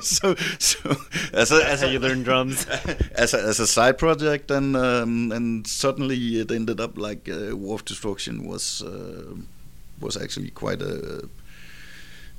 [0.00, 0.96] so, so
[1.32, 2.66] as a, as how a, you learn drums.
[3.14, 7.56] as a, as a side project, and um, and suddenly it ended up like uh,
[7.56, 9.34] War of Destruction was uh,
[10.00, 11.28] was actually quite a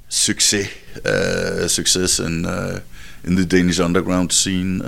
[0.09, 0.69] success
[1.05, 2.81] uh, success in uh,
[3.23, 4.81] in the Danish underground scene.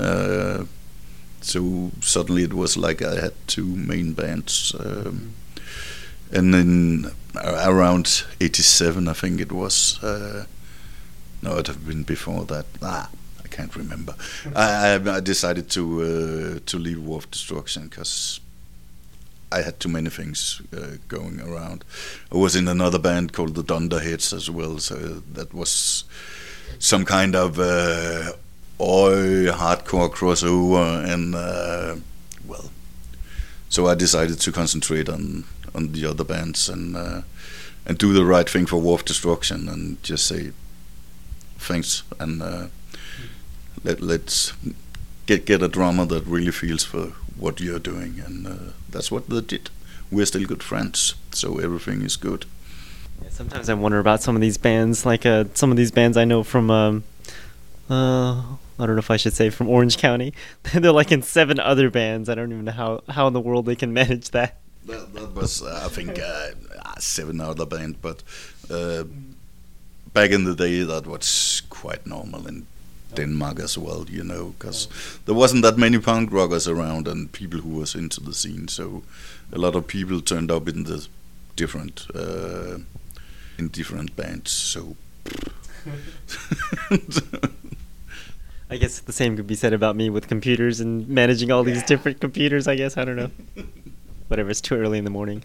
[1.43, 5.34] So suddenly it was like I had two main bands, um,
[6.32, 7.12] and then
[7.43, 10.01] around '87, I think it was.
[10.03, 10.45] Uh,
[11.41, 12.65] no, it have been before that.
[12.82, 13.10] Ah,
[13.43, 14.15] I can't remember.
[14.56, 18.39] I, I, I decided to uh, to leave War of Destruction because
[19.51, 21.84] I had too many things uh, going around.
[22.32, 24.95] I was in another band called the Dunderheads as well, so
[25.34, 26.06] that was
[26.79, 28.32] some kind of uh,
[28.79, 31.95] oi hardcore crossover, and uh,
[32.47, 32.71] well,
[33.69, 37.21] so I decided to concentrate on on the other bands and uh,
[37.86, 40.51] and do the right thing for War of Destruction and just say
[41.57, 42.67] thanks and uh,
[43.83, 44.53] let let's
[45.25, 49.29] get get a drummer that really feels for what you're doing, and uh, that's what
[49.29, 49.69] they did.
[50.12, 52.45] We're still good friends, so everything is good.
[53.21, 56.17] Yeah, sometimes I wonder about some of these bands, like uh, some of these bands
[56.17, 56.69] I know from.
[56.69, 57.03] Um,
[57.89, 58.41] uh,
[58.79, 60.33] I don't know if I should say from Orange County.
[60.73, 62.29] They're like in seven other bands.
[62.29, 64.59] I don't even know how how in the world they can manage that.
[64.86, 66.51] That, that was, uh, I think, uh,
[66.83, 68.21] uh, seven other band, but
[68.69, 69.05] uh,
[70.13, 72.65] back in the day, that was quite normal in
[73.13, 74.89] Denmark as well, you know, because
[75.25, 79.03] there wasn't that many punk rockers around and people who was into the scene, so
[79.53, 81.07] a lot of people turned up in the
[81.55, 82.79] different uh,
[83.57, 84.51] in different bands.
[84.51, 84.97] So
[88.69, 91.84] I guess the same could be said about me with computers and managing all these
[91.84, 92.67] different computers.
[92.67, 93.31] I guess I don't know.
[94.27, 94.50] Whatever.
[94.50, 95.44] It's too early in the morning.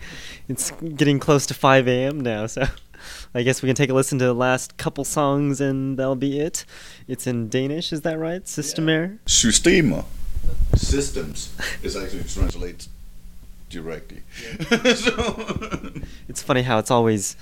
[0.48, 2.20] It's getting close to 5 a.m.
[2.20, 2.64] now, so
[3.34, 6.40] I guess we can take a listen to the last couple songs and that'll be
[6.40, 6.64] it.
[7.06, 8.44] It's in Danish, is that right?
[8.44, 9.18] Systemair.
[9.26, 10.04] Systemer,
[10.74, 12.86] systems, is actually translated
[13.68, 14.22] directly.
[14.94, 15.92] so,
[16.28, 17.36] It's funny how it's always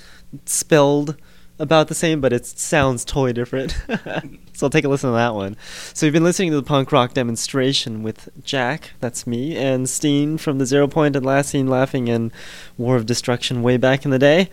[0.45, 1.17] spelled
[1.59, 3.77] about the same, but it sounds totally different.
[4.53, 5.57] so I'll take a listen to that one.
[5.95, 10.39] So you've been listening to the punk rock demonstration with Jack, that's me, and Steen
[10.39, 12.31] from the Zero Point and Last Seen Laughing and
[12.77, 14.51] War of Destruction way back in the day.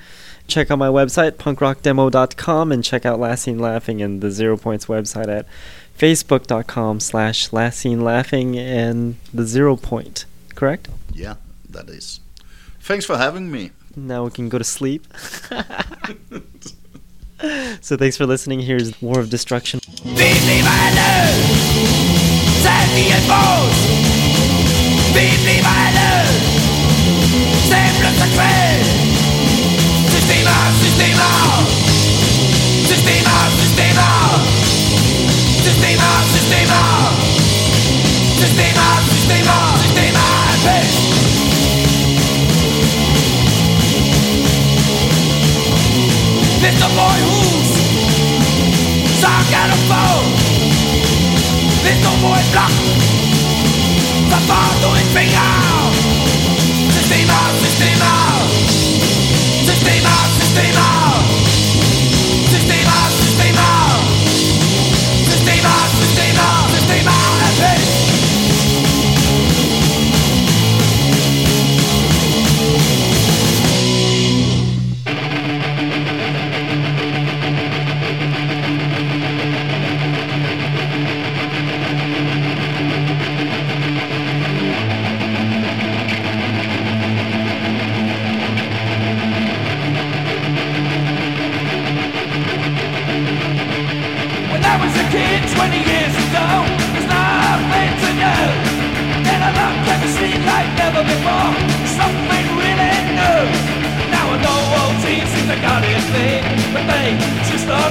[0.48, 4.86] Check out my website, punkrockdemo.com, and check out Last Seen Laughing and the Zero Points
[4.88, 5.46] website at
[5.98, 10.26] facebook.com slash Last Seen Laughing and the Zero Point.
[10.56, 10.90] Correct?
[11.14, 11.36] yeah,
[11.70, 12.20] that is.
[12.82, 13.72] Thanks for having me.
[13.96, 15.08] Now we can go to sleep.
[17.82, 18.62] so thanks for listening.
[18.62, 19.80] Here's War of Destruction.
[46.64, 47.72] Little boy who's
[49.20, 50.32] a phone
[51.84, 52.72] Little boy block
[54.30, 55.92] Tapando en pegado
[56.94, 58.12] Sistema, sistema
[59.66, 61.43] Sistema, sistema Sistema,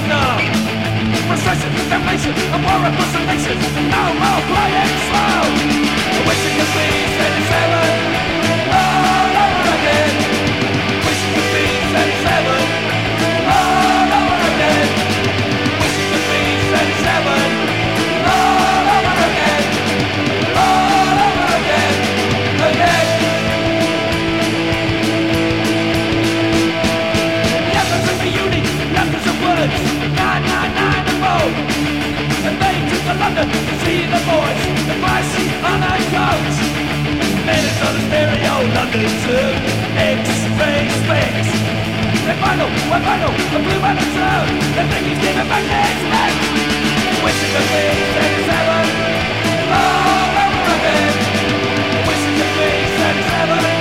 [0.07, 0.37] now.
[1.27, 3.57] Frustration, damnation, a war of personation.
[3.89, 5.43] No more playing slow.
[6.13, 6.87] I wish it could be
[7.19, 8.23] 37
[8.71, 10.13] all over again.
[11.05, 12.62] Wish you could be 37.
[33.35, 36.57] thunder to see the voice The pricey on our coats
[37.45, 39.37] Minutes on the stereo London to
[39.97, 40.85] X-ray
[42.25, 46.33] They're final, we're final, The blue vinyl sound They're thinking Stephen Magnet's back
[47.23, 48.85] Wishing the things that is heaven.
[49.71, 51.13] Oh, I'm broken
[52.07, 53.72] Wishing the things that is heaven.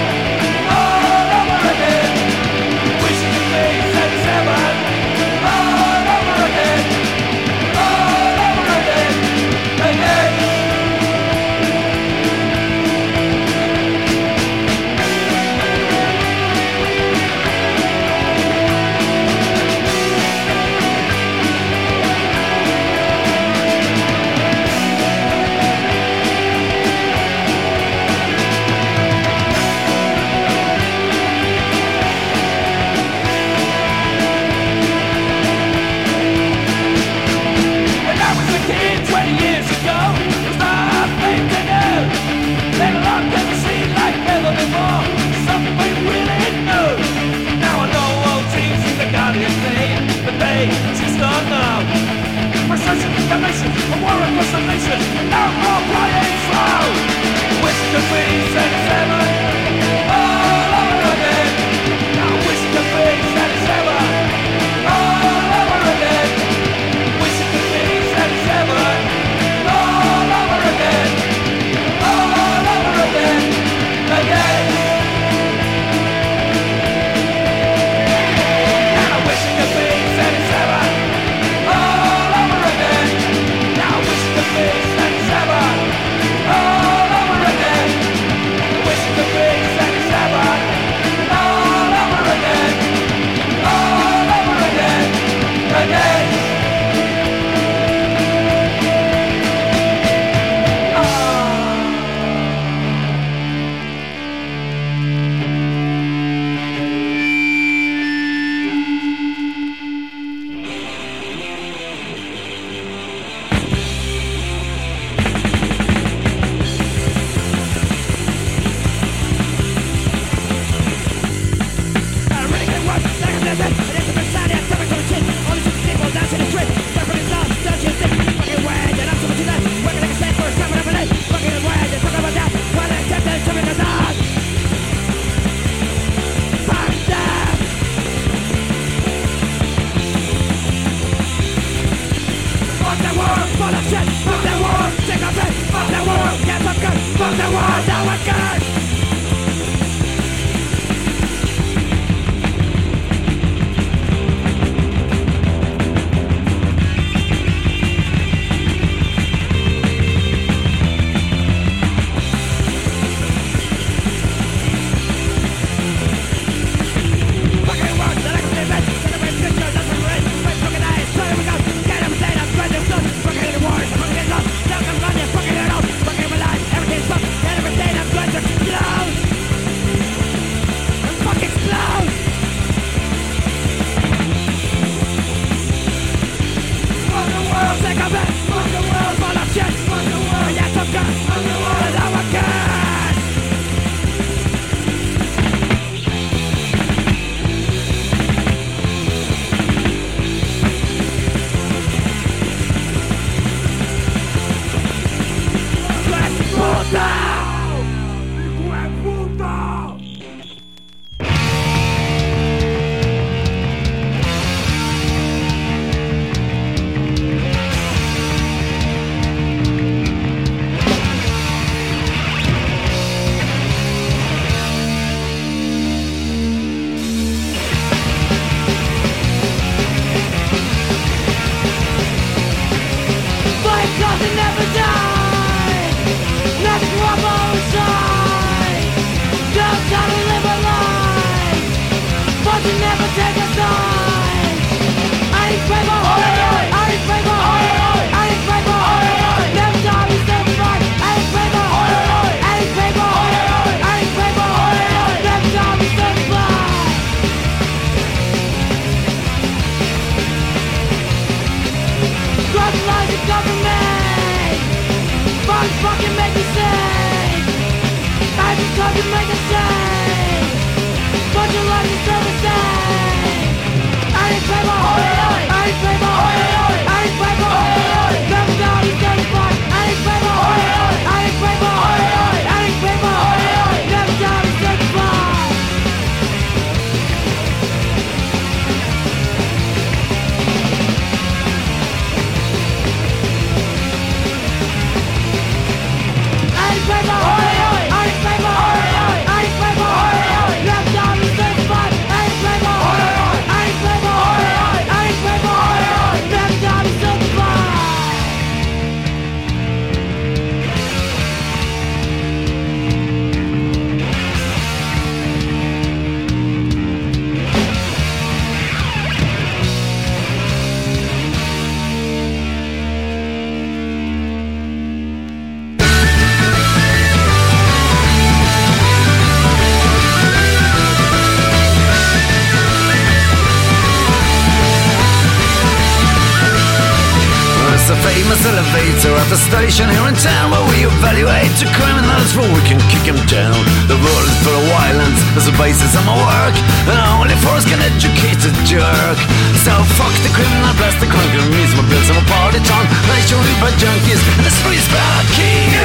[339.33, 343.01] At the station here in town where we evaluate the criminals before we can kick
[343.09, 343.57] them down.
[343.89, 347.65] The world is full of violence, there's a basis of my work, and only force
[347.65, 349.19] can educate a jerk.
[349.65, 352.85] So fuck the criminal, blast the crunk, and means my bills, I'm a party town.
[353.09, 355.81] Night show by junkies, and the streets barking.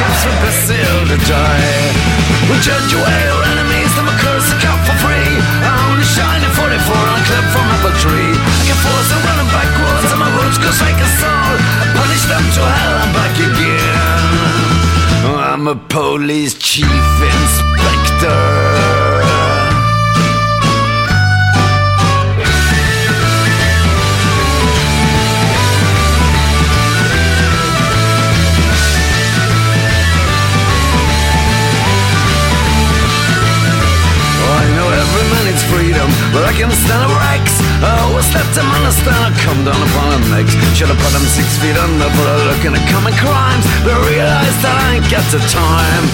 [0.00, 2.16] Keeps with the seal to die.
[2.48, 5.32] We judge away our enemies, them a curse a cup for free.
[5.60, 8.32] I only shine a 44 on a clip from apple tree.
[8.32, 11.75] I can force them running backwards, and my roots goes like a soul.
[12.28, 14.16] Them to hell, I'm back again.
[15.38, 18.42] I'm a police chief inspector.
[34.42, 37.84] Oh, I know every man needs freedom, but I can stand a Rex.
[37.84, 40.56] I always let them understand I come down upon them next.
[40.76, 44.60] Should have put them six feet under for a look into common crimes, but realized
[44.64, 46.04] that I ain't got the time.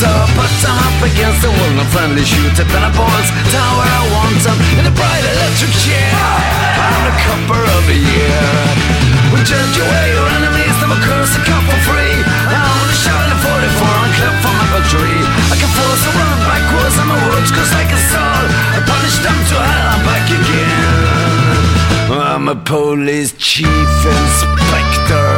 [0.00, 3.28] So I put them up against the wall, no friendly shoot at the balls.
[3.54, 6.10] Down where I want them, in a bright electric chair.
[6.78, 8.46] I'm the copper of the year.
[9.30, 12.33] We judge away your enemies, never curse a for free.
[14.16, 15.20] Clip from apple tree.
[15.52, 18.44] I can force a run backwards, I'm a words cause like a soul.
[18.76, 21.14] I punish them to hell, I'm back again.
[22.10, 25.30] I'm a police chief inspector.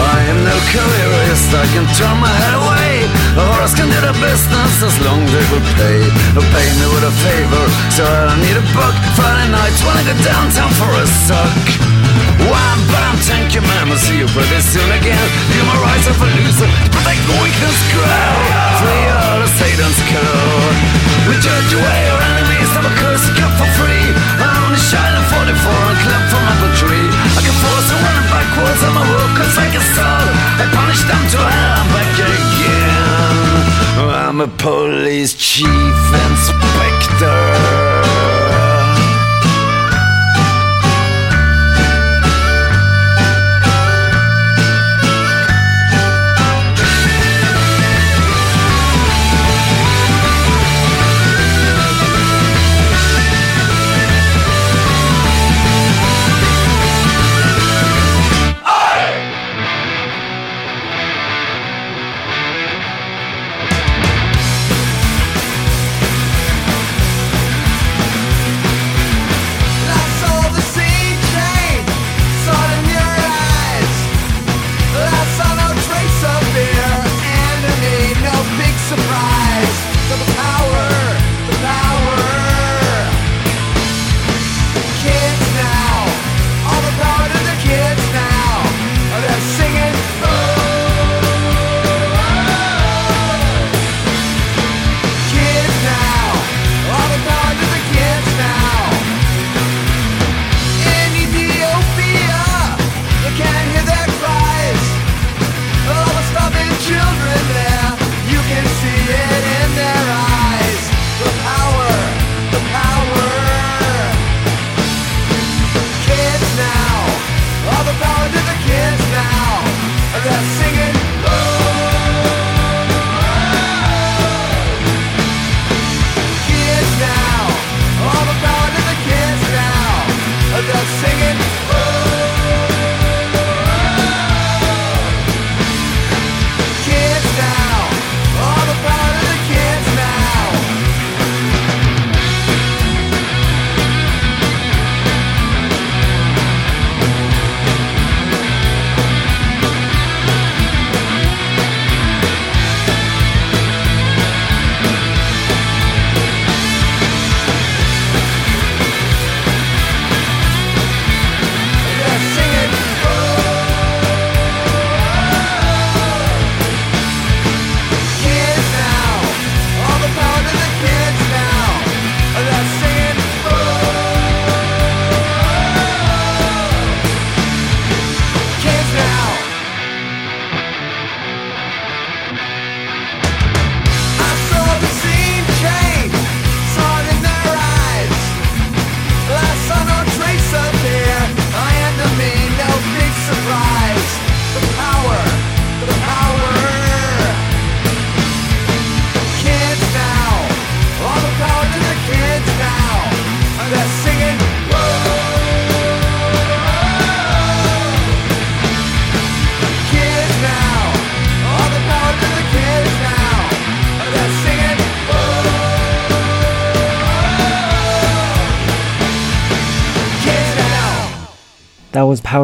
[0.00, 2.87] I am no careerist, I can turn my head away.
[3.38, 6.00] Horse can do the business as long as they will pay.
[6.34, 7.64] Or pay me with a favor,
[7.94, 8.94] so I don't need a book.
[9.14, 11.97] Friday nights when I go downtown for a suck.
[34.56, 35.68] Police chief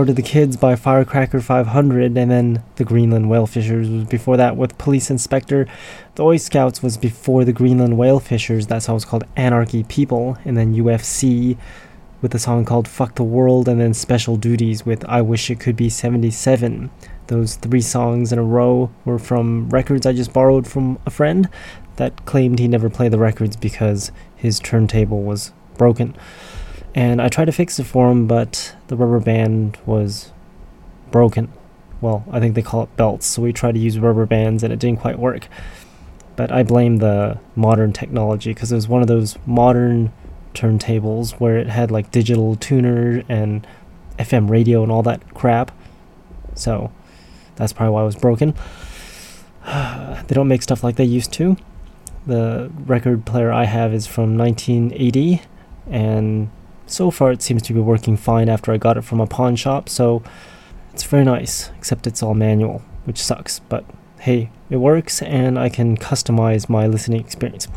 [0.05, 4.37] Power to the Kids by Firecracker 500, and then the Greenland Whale Fishers was before
[4.37, 5.67] that with Police Inspector.
[6.17, 10.37] The Oi Scouts was before the Greenland Whale Fishers, that song was called Anarchy People,
[10.45, 11.57] and then UFC
[12.21, 15.59] with a song called Fuck the World, and then Special Duties with I Wish It
[15.59, 16.91] Could Be 77.
[17.29, 21.49] Those three songs in a row were from records I just borrowed from a friend
[21.97, 26.15] that claimed he never played the records because his turntable was broken.
[26.95, 30.31] And I tried to fix it for him, but the rubber band was
[31.11, 31.53] broken.
[32.01, 34.73] Well, I think they call it belts, so we tried to use rubber bands and
[34.73, 35.49] it didn't quite work.
[36.37, 40.13] But I blame the modern technology because it was one of those modern
[40.55, 43.67] turntables where it had like digital tuner and
[44.19, 45.73] FM radio and all that crap.
[46.55, 46.93] So
[47.57, 48.55] that's probably why it was broken.
[49.65, 51.57] they don't make stuff like they used to.
[52.27, 55.43] The record player I have is from 1980
[55.91, 56.51] and
[56.95, 59.57] so far it seems to be working fine after I got it from a pawn
[59.57, 60.23] shop, so
[60.93, 63.85] it's very nice, except it's all manual, which sucks, but
[64.21, 67.69] hey, it works and I can customize my listening experience.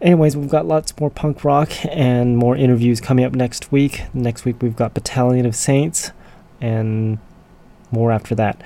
[0.00, 4.02] Anyways, we've got lots more punk rock and more interviews coming up next week.
[4.12, 6.10] Next week we've got Battalion of Saints
[6.60, 7.18] and
[7.92, 8.60] more after that.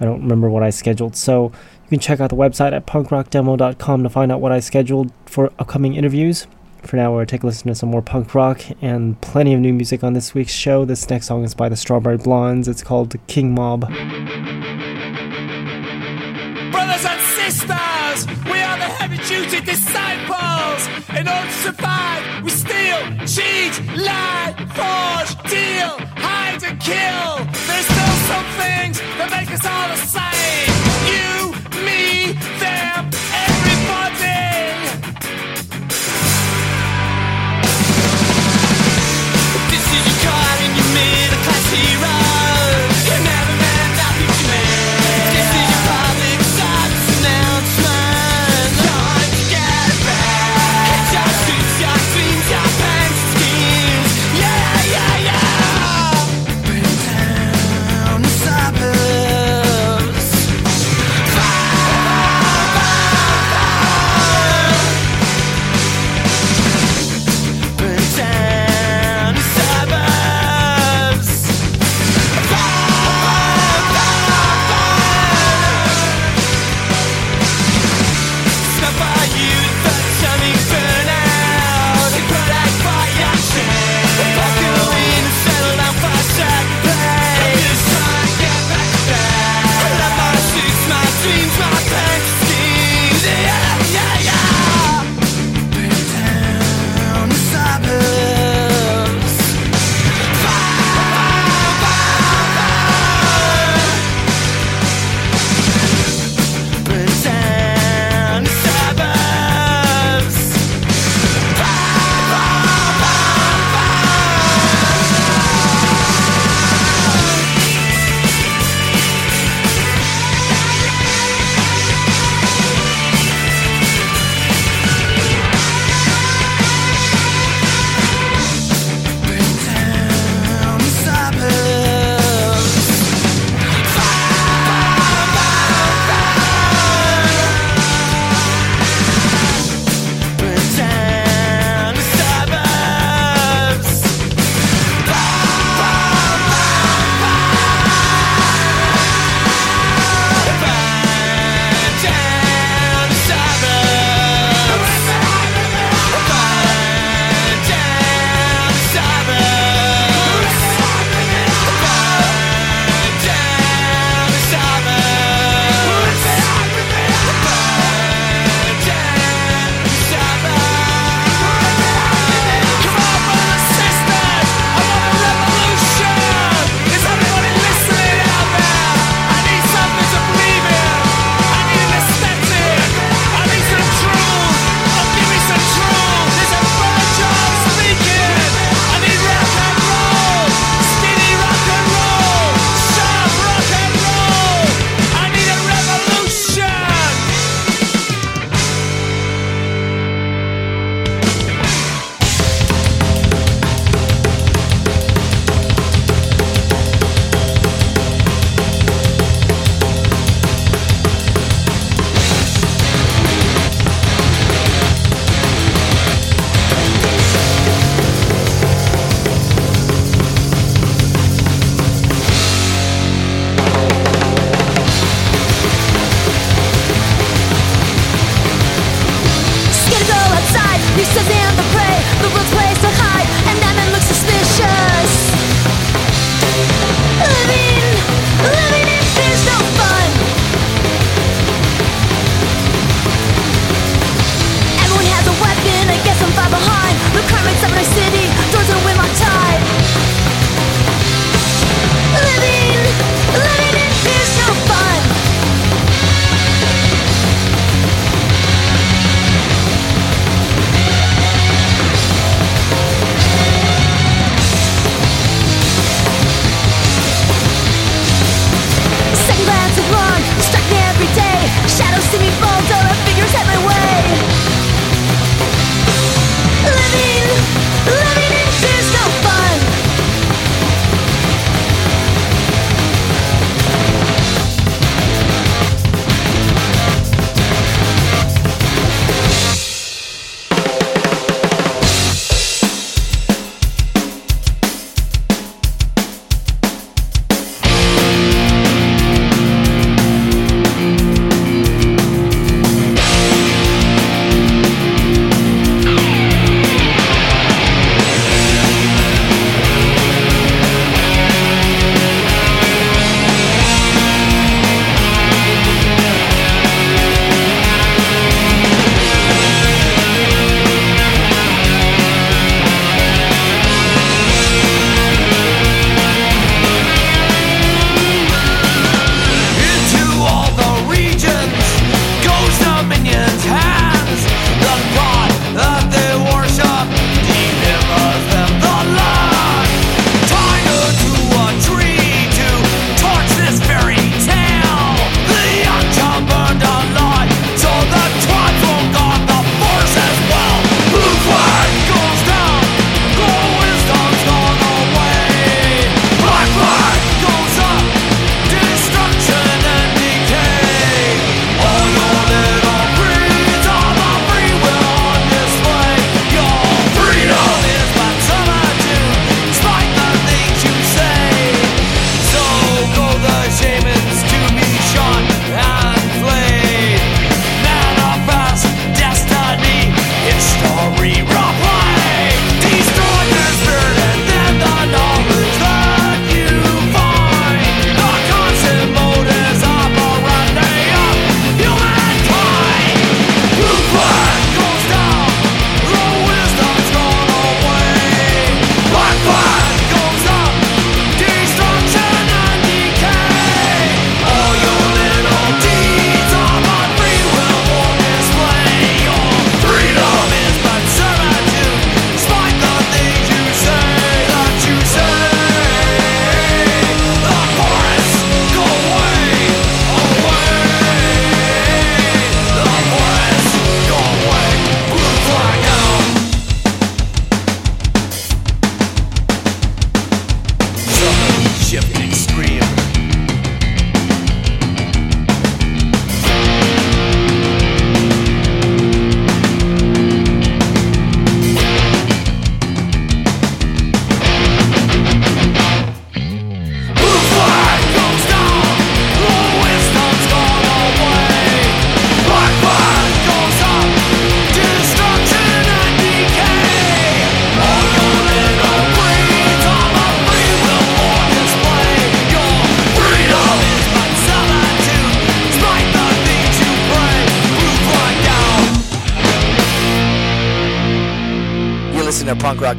[0.00, 1.52] I don't remember what I scheduled, so
[1.84, 5.52] you can check out the website at punkrockdemo.com to find out what I scheduled for
[5.58, 6.46] upcoming interviews.
[6.82, 9.72] For now, we'll take a listen to some more punk rock and plenty of new
[9.72, 10.84] music on this week's show.
[10.84, 12.68] This next song is by the Strawberry Blondes.
[12.68, 13.80] It's called King Mob.
[13.80, 13.94] Brothers
[17.06, 20.88] and sisters, we are the heavy duty disciples.
[21.18, 27.38] In order to survive, we steal, cheat, lie, forge, deal, hide, and kill.
[27.66, 30.91] There's still some things that make us all the same.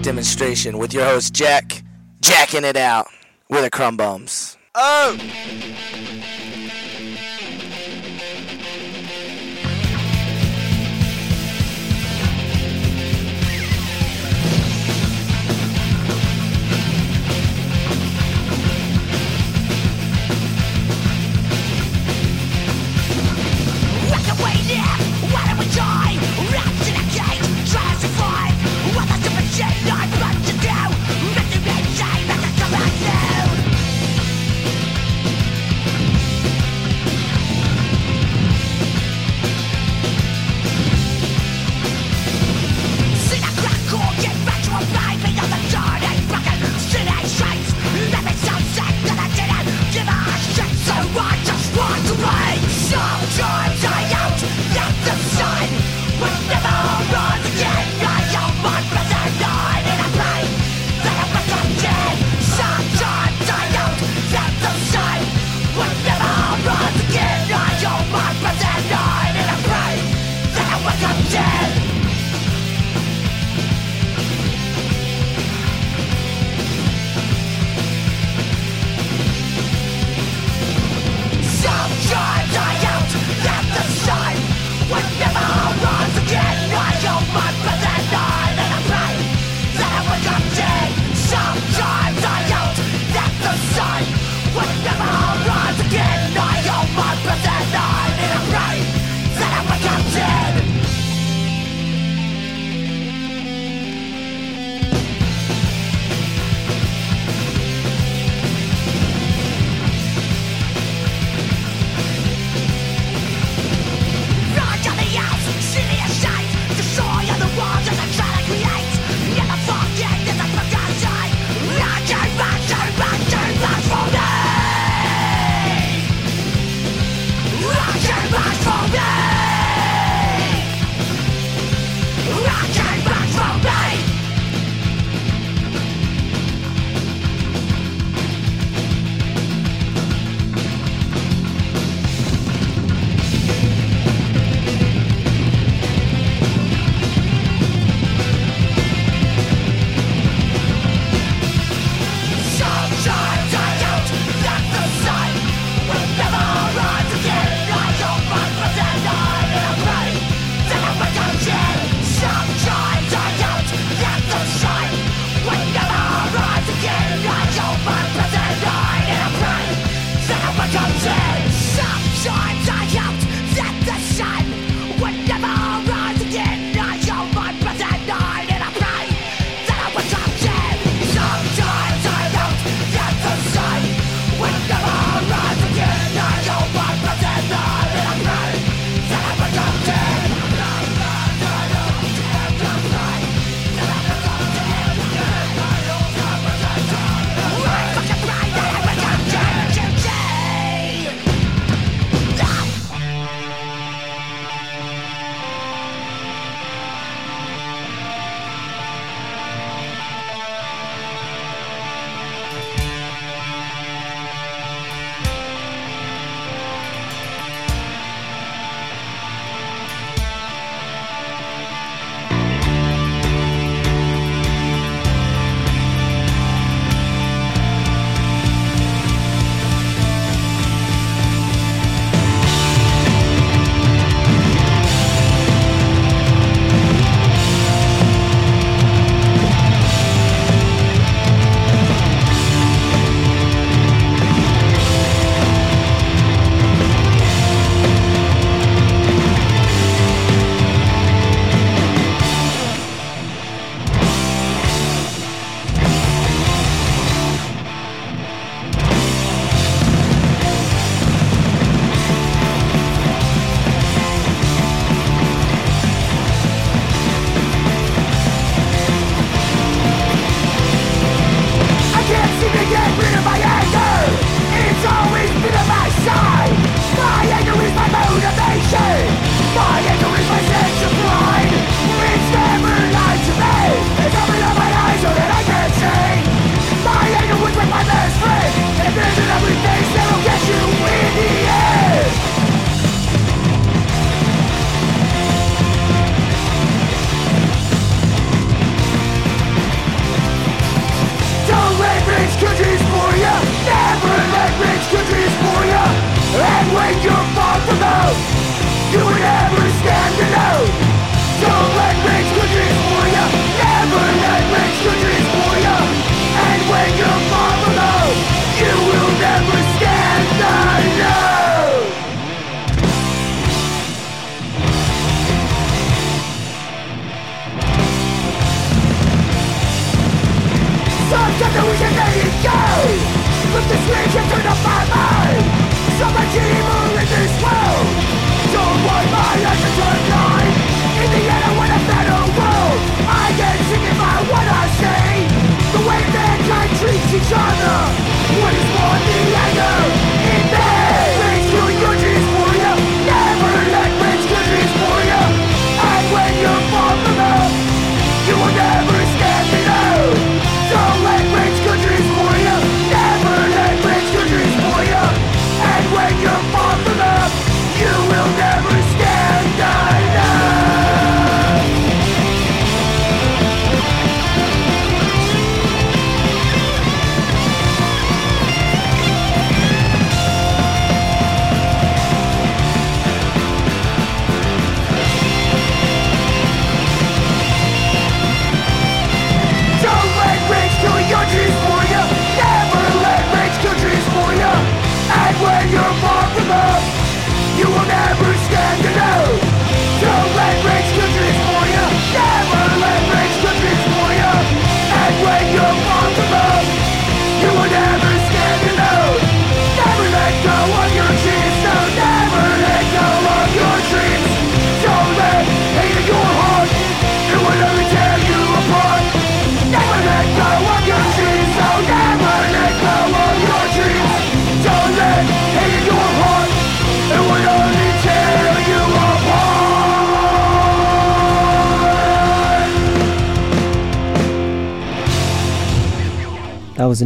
[0.04, 1.82] demonstration with your host Jack,
[2.20, 3.08] jacking it out
[3.49, 4.58] with the crumb bums.
[4.76, 5.18] Oh!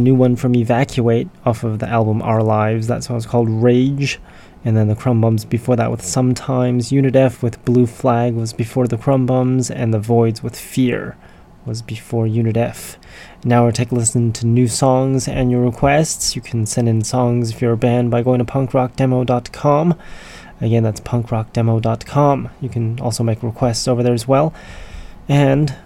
[0.08, 2.86] new one from Evacuate off of the album Our Lives.
[2.86, 4.18] That song is called Rage.
[4.64, 6.90] And then the Crumb Bums before that with Sometimes.
[6.90, 9.70] Unit F with Blue Flag was before the Crumb Bums.
[9.70, 11.14] And the Voids with Fear
[11.66, 12.96] was before Unit F.
[13.44, 16.34] Now we're taking a listen to new songs and your requests.
[16.34, 19.94] You can send in songs if you're a band by going to punkrockdemo.com.
[20.62, 22.48] Again, that's punkrockdemo.com.
[22.62, 24.54] You can also make requests over there as well.
[25.28, 25.76] And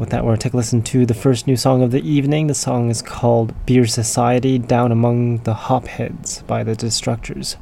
[0.00, 2.46] with that, we're take a listen to the first new song of the evening.
[2.46, 7.56] The song is called Beer Society Down Among the Hopheads by the Destructors.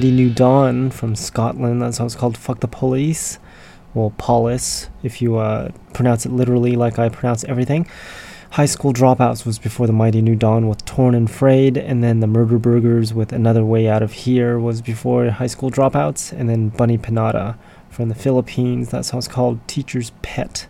[0.00, 1.82] Mighty New Dawn from Scotland.
[1.82, 3.38] That song's called Fuck the Police.
[3.92, 7.86] Well, Polis, if you uh, pronounce it literally like I pronounce everything.
[8.52, 12.20] High School Dropouts was before The Mighty New Dawn with Torn and Frayed, and then
[12.20, 16.48] The Murder Burgers with Another Way Out of Here was before High School Dropouts, and
[16.48, 17.58] then Bunny Panada
[17.90, 18.88] from the Philippines.
[18.88, 20.66] That song's called Teacher's Pet.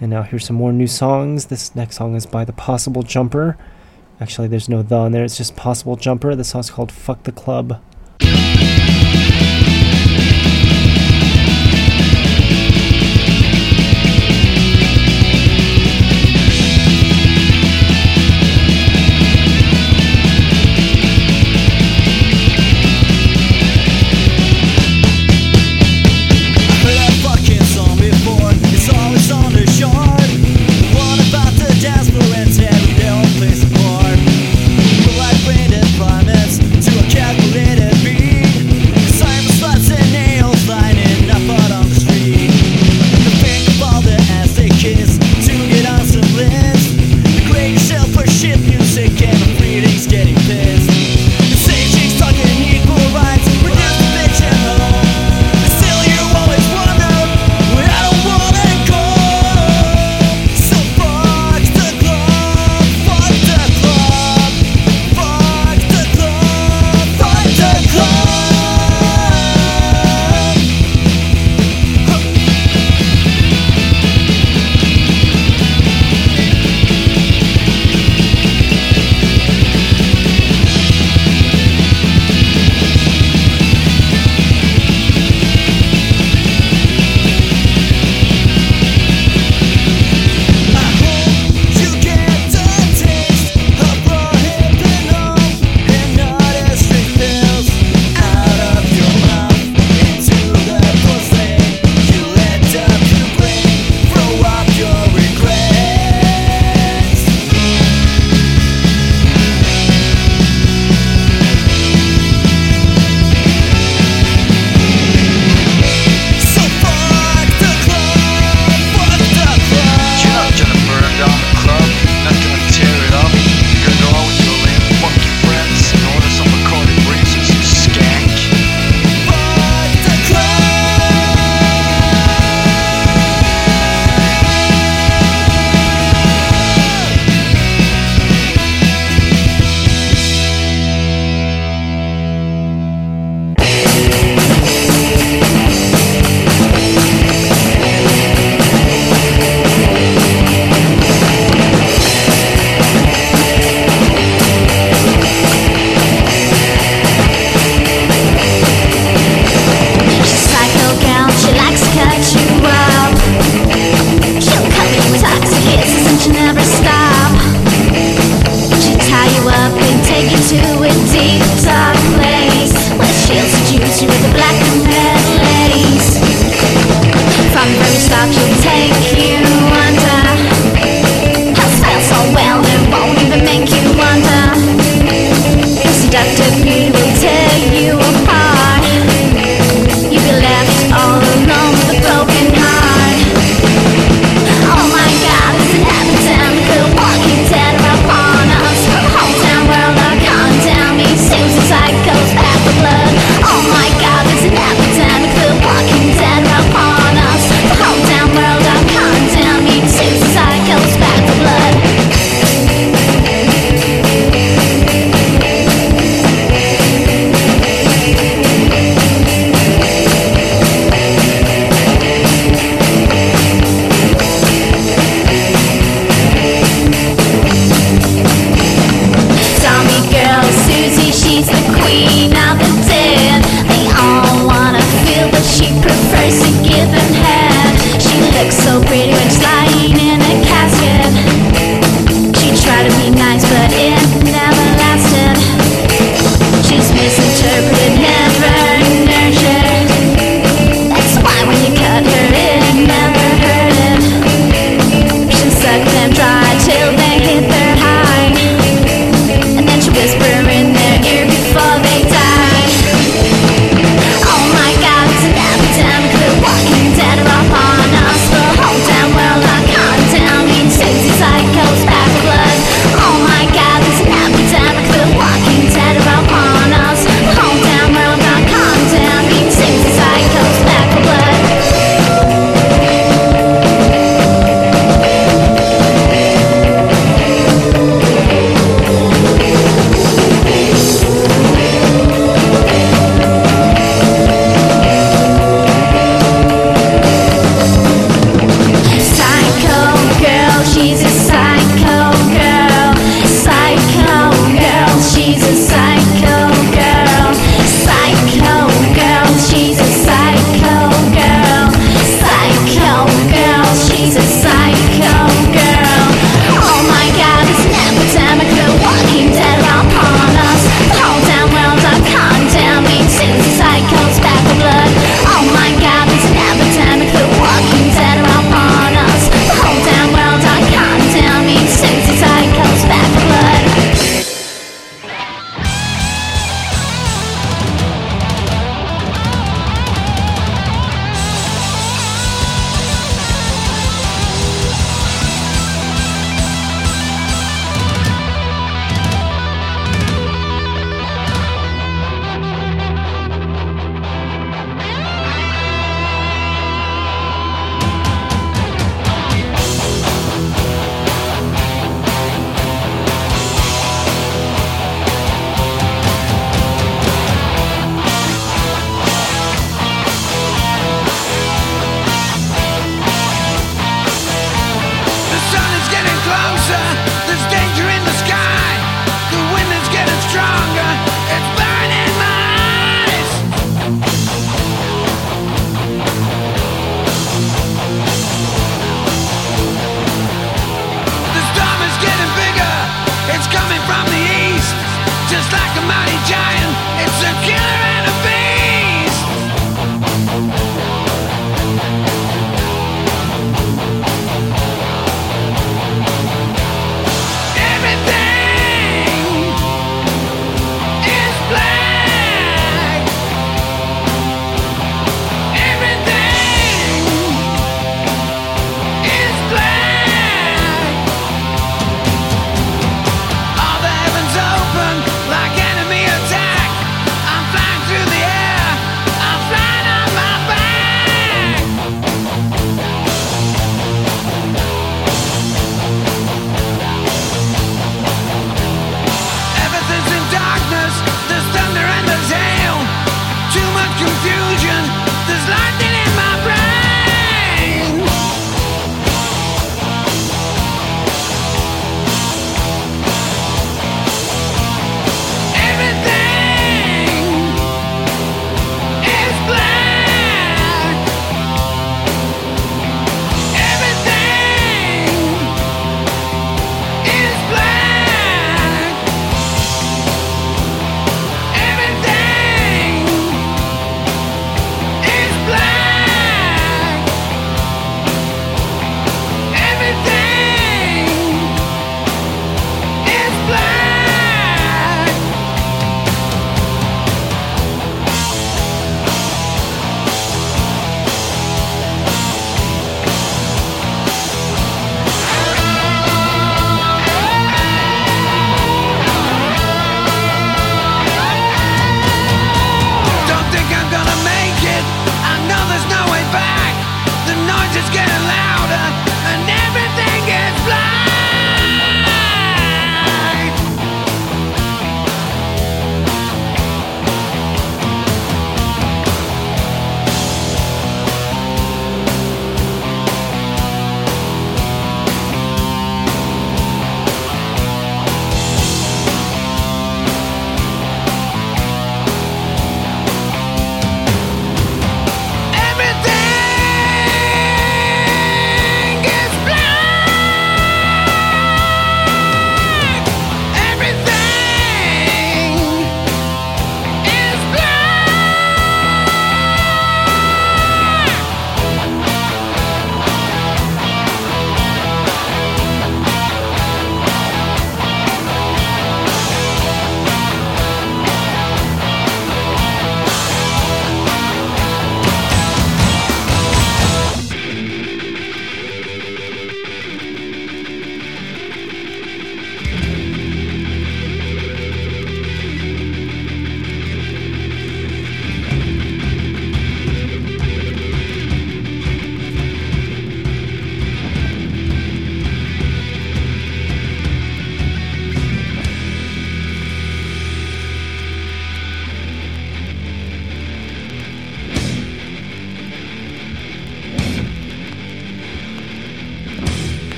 [0.00, 1.48] And now here's some more new songs.
[1.48, 3.58] This next song is by The Possible Jumper.
[4.22, 6.34] Actually, there's no the in there, it's just Possible Jumper.
[6.34, 7.82] The song's called Fuck the Club.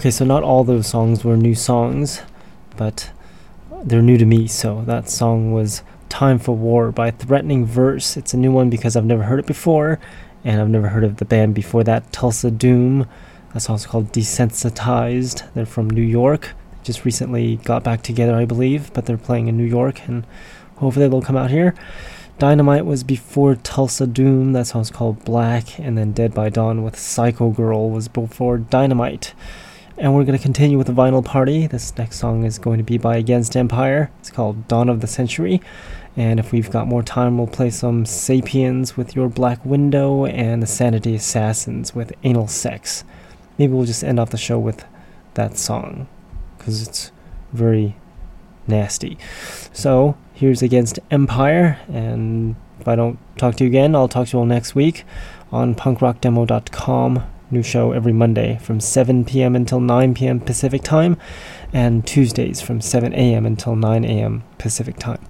[0.00, 2.22] Okay, so not all those songs were new songs,
[2.78, 3.10] but
[3.84, 4.46] they're new to me.
[4.46, 8.16] So that song was Time for War by Threatening Verse.
[8.16, 10.00] It's a new one because I've never heard it before,
[10.42, 13.06] and I've never heard of the band before that, Tulsa Doom.
[13.52, 15.52] That song's called Desensitized.
[15.52, 16.54] They're from New York.
[16.82, 20.24] Just recently got back together, I believe, but they're playing in New York, and
[20.76, 21.74] hopefully they'll come out here.
[22.38, 24.54] Dynamite was before Tulsa Doom.
[24.54, 29.34] That song's called Black, and then Dead by Dawn with Psycho Girl was before Dynamite.
[30.00, 31.66] And we're going to continue with the vinyl party.
[31.66, 34.10] This next song is going to be by Against Empire.
[34.18, 35.60] It's called Dawn of the Century.
[36.16, 40.62] And if we've got more time, we'll play some Sapiens with Your Black Window and
[40.62, 43.04] the Sanity Assassins with Anal Sex.
[43.58, 44.86] Maybe we'll just end off the show with
[45.34, 46.08] that song
[46.56, 47.12] because it's
[47.52, 47.94] very
[48.66, 49.18] nasty.
[49.74, 51.78] So here's Against Empire.
[51.92, 55.04] And if I don't talk to you again, I'll talk to you all next week
[55.52, 57.22] on punkrockdemo.com.
[57.50, 59.56] New show every Monday from 7 p.m.
[59.56, 60.40] until 9 p.m.
[60.40, 61.16] Pacific time,
[61.72, 63.46] and Tuesdays from 7 a.m.
[63.46, 64.44] until 9 a.m.
[64.58, 65.29] Pacific time.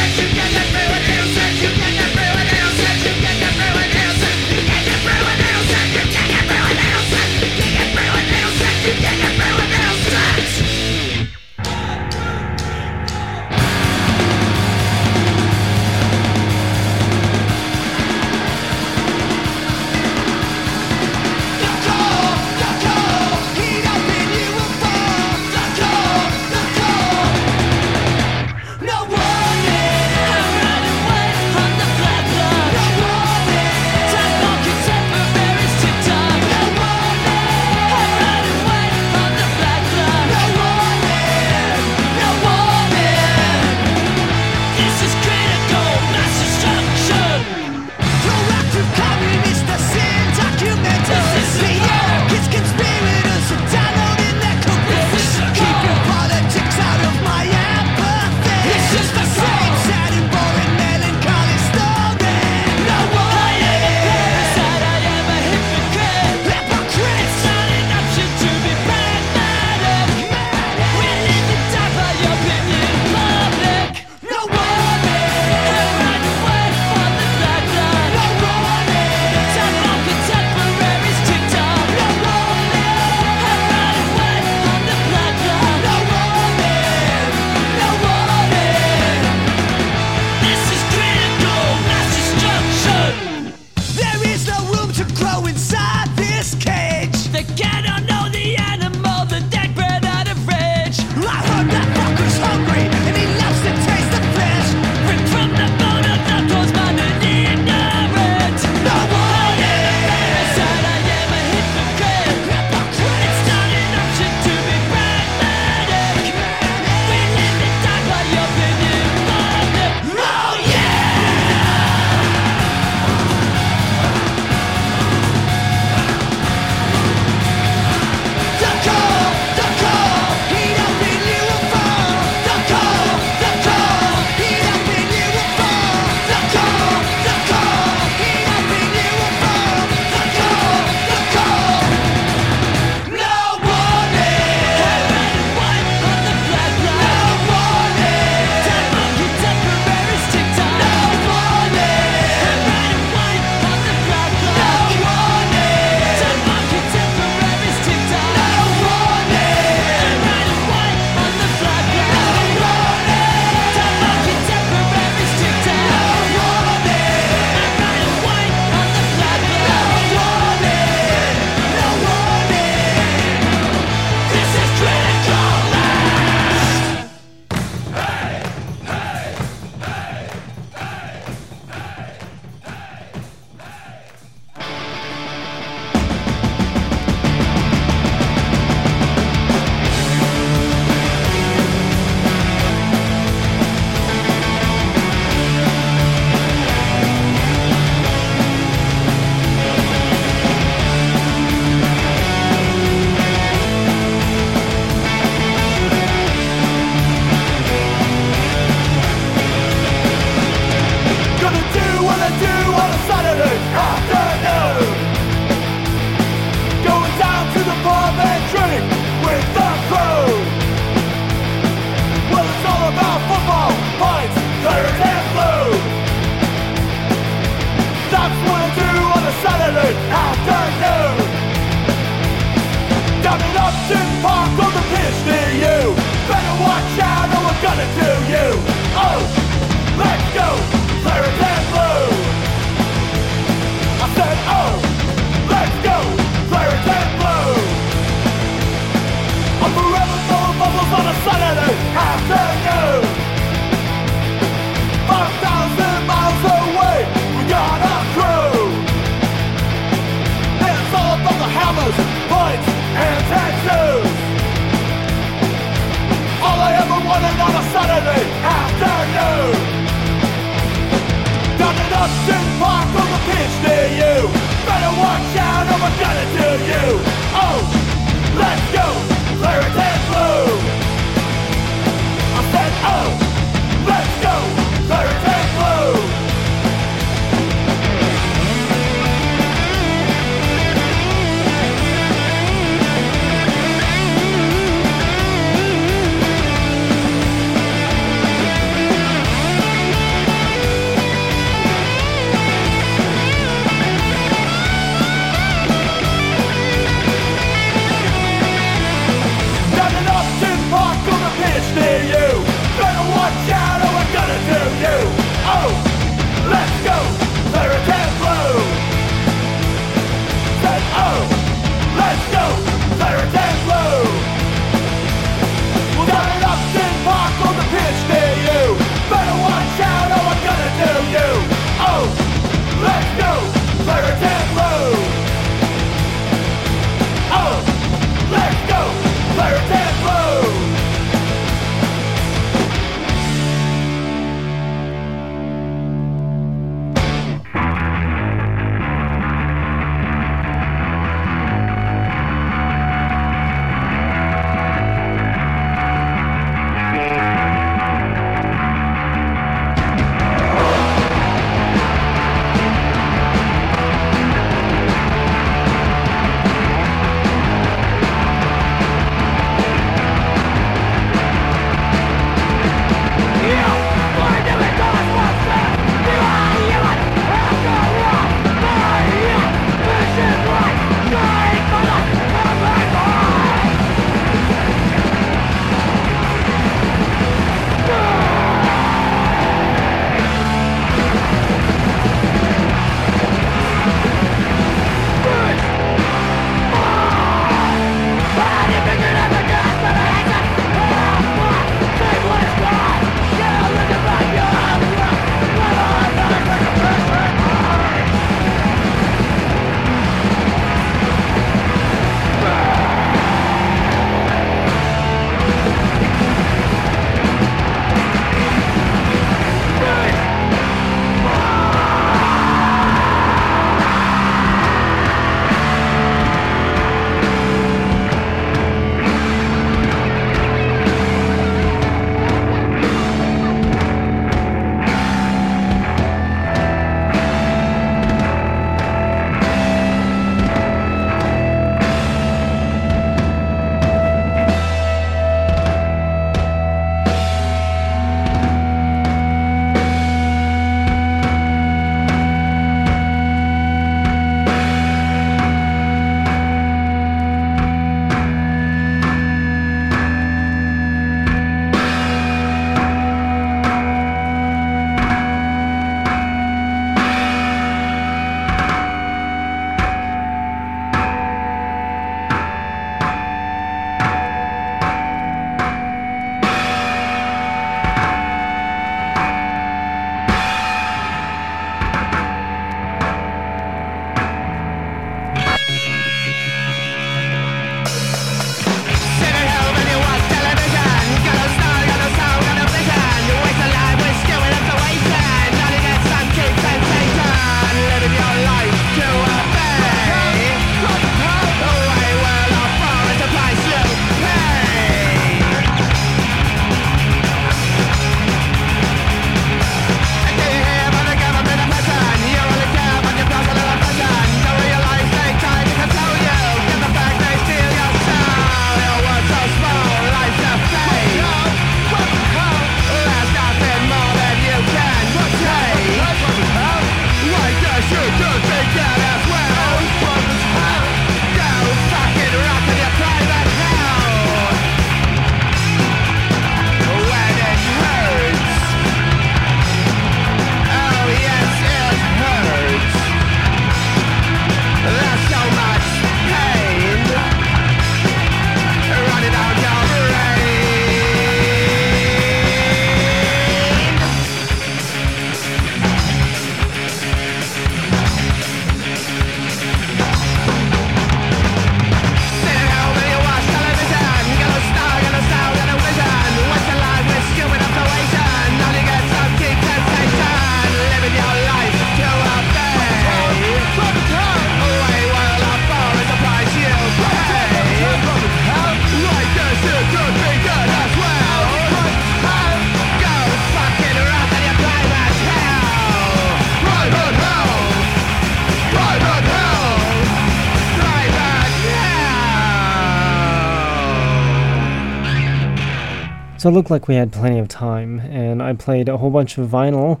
[596.46, 599.36] So it looked like we had plenty of time, and I played a whole bunch
[599.36, 600.00] of vinyl.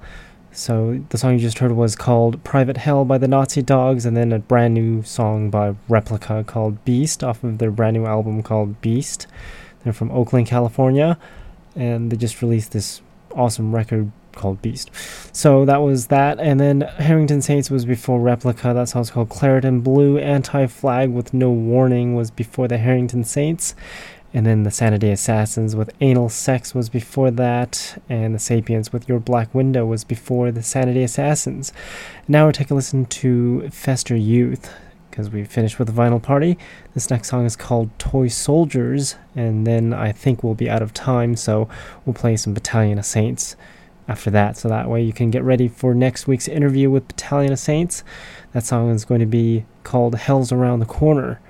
[0.52, 4.16] So the song you just heard was called Private Hell by the Nazi Dogs, and
[4.16, 8.44] then a brand new song by Replica called Beast off of their brand new album
[8.44, 9.26] called Beast.
[9.82, 11.18] They're from Oakland, California,
[11.74, 13.02] and they just released this
[13.34, 14.92] awesome record called Beast.
[15.32, 18.72] So that was that, and then Harrington Saints was before Replica.
[18.72, 20.16] That song's called Claritin Blue.
[20.18, 23.74] Anti Flag with No Warning was before the Harrington Saints.
[24.34, 29.08] And then the Sanity Assassins with Anal Sex was before that, and the Sapiens with
[29.08, 31.72] Your Black Window was before the Sanity Assassins.
[32.28, 34.70] Now we'll take a listen to Fester Youth,
[35.10, 36.58] because we finished with the Vinyl Party.
[36.92, 40.92] This next song is called Toy Soldiers, and then I think we'll be out of
[40.92, 41.70] time, so
[42.04, 43.56] we'll play some Battalion of Saints
[44.06, 47.52] after that, so that way you can get ready for next week's interview with Battalion
[47.52, 48.04] of Saints.
[48.52, 51.40] That song is going to be called Hell's Around the Corner,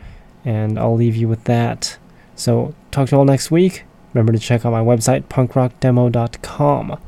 [0.45, 1.99] and I'll leave you with that.
[2.37, 3.85] So, talk to you all next week.
[4.15, 6.99] Remember to check out my website, punkrockdemo.com.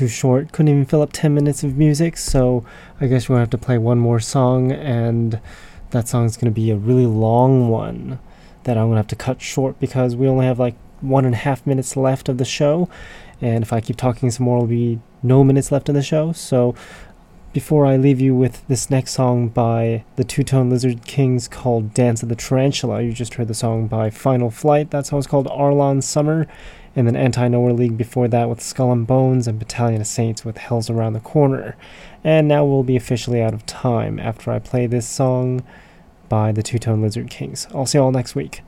[0.00, 0.50] too short.
[0.50, 2.64] Couldn't even fill up 10 minutes of music, so
[3.02, 5.38] I guess we're gonna have to play one more song, and
[5.90, 8.18] that song's gonna be a really long one
[8.64, 11.38] that I'm gonna have to cut short because we only have like one and a
[11.38, 12.88] half minutes left of the show,
[13.42, 16.32] and if I keep talking some more, it'll be no minutes left in the show.
[16.32, 16.74] So
[17.52, 21.92] before I leave you with this next song by the Two Tone Lizard Kings called
[21.92, 24.92] Dance of the Tarantula, you just heard the song by Final Flight.
[24.92, 26.46] That song's called Arlon Summer.
[26.96, 30.44] And then Anti Nowhere League before that with Skull and Bones and Battalion of Saints
[30.44, 31.76] with Hell's Around the Corner.
[32.24, 35.62] And now we'll be officially out of time after I play this song
[36.28, 37.66] by the Two Tone Lizard Kings.
[37.74, 38.62] I'll see you all next week.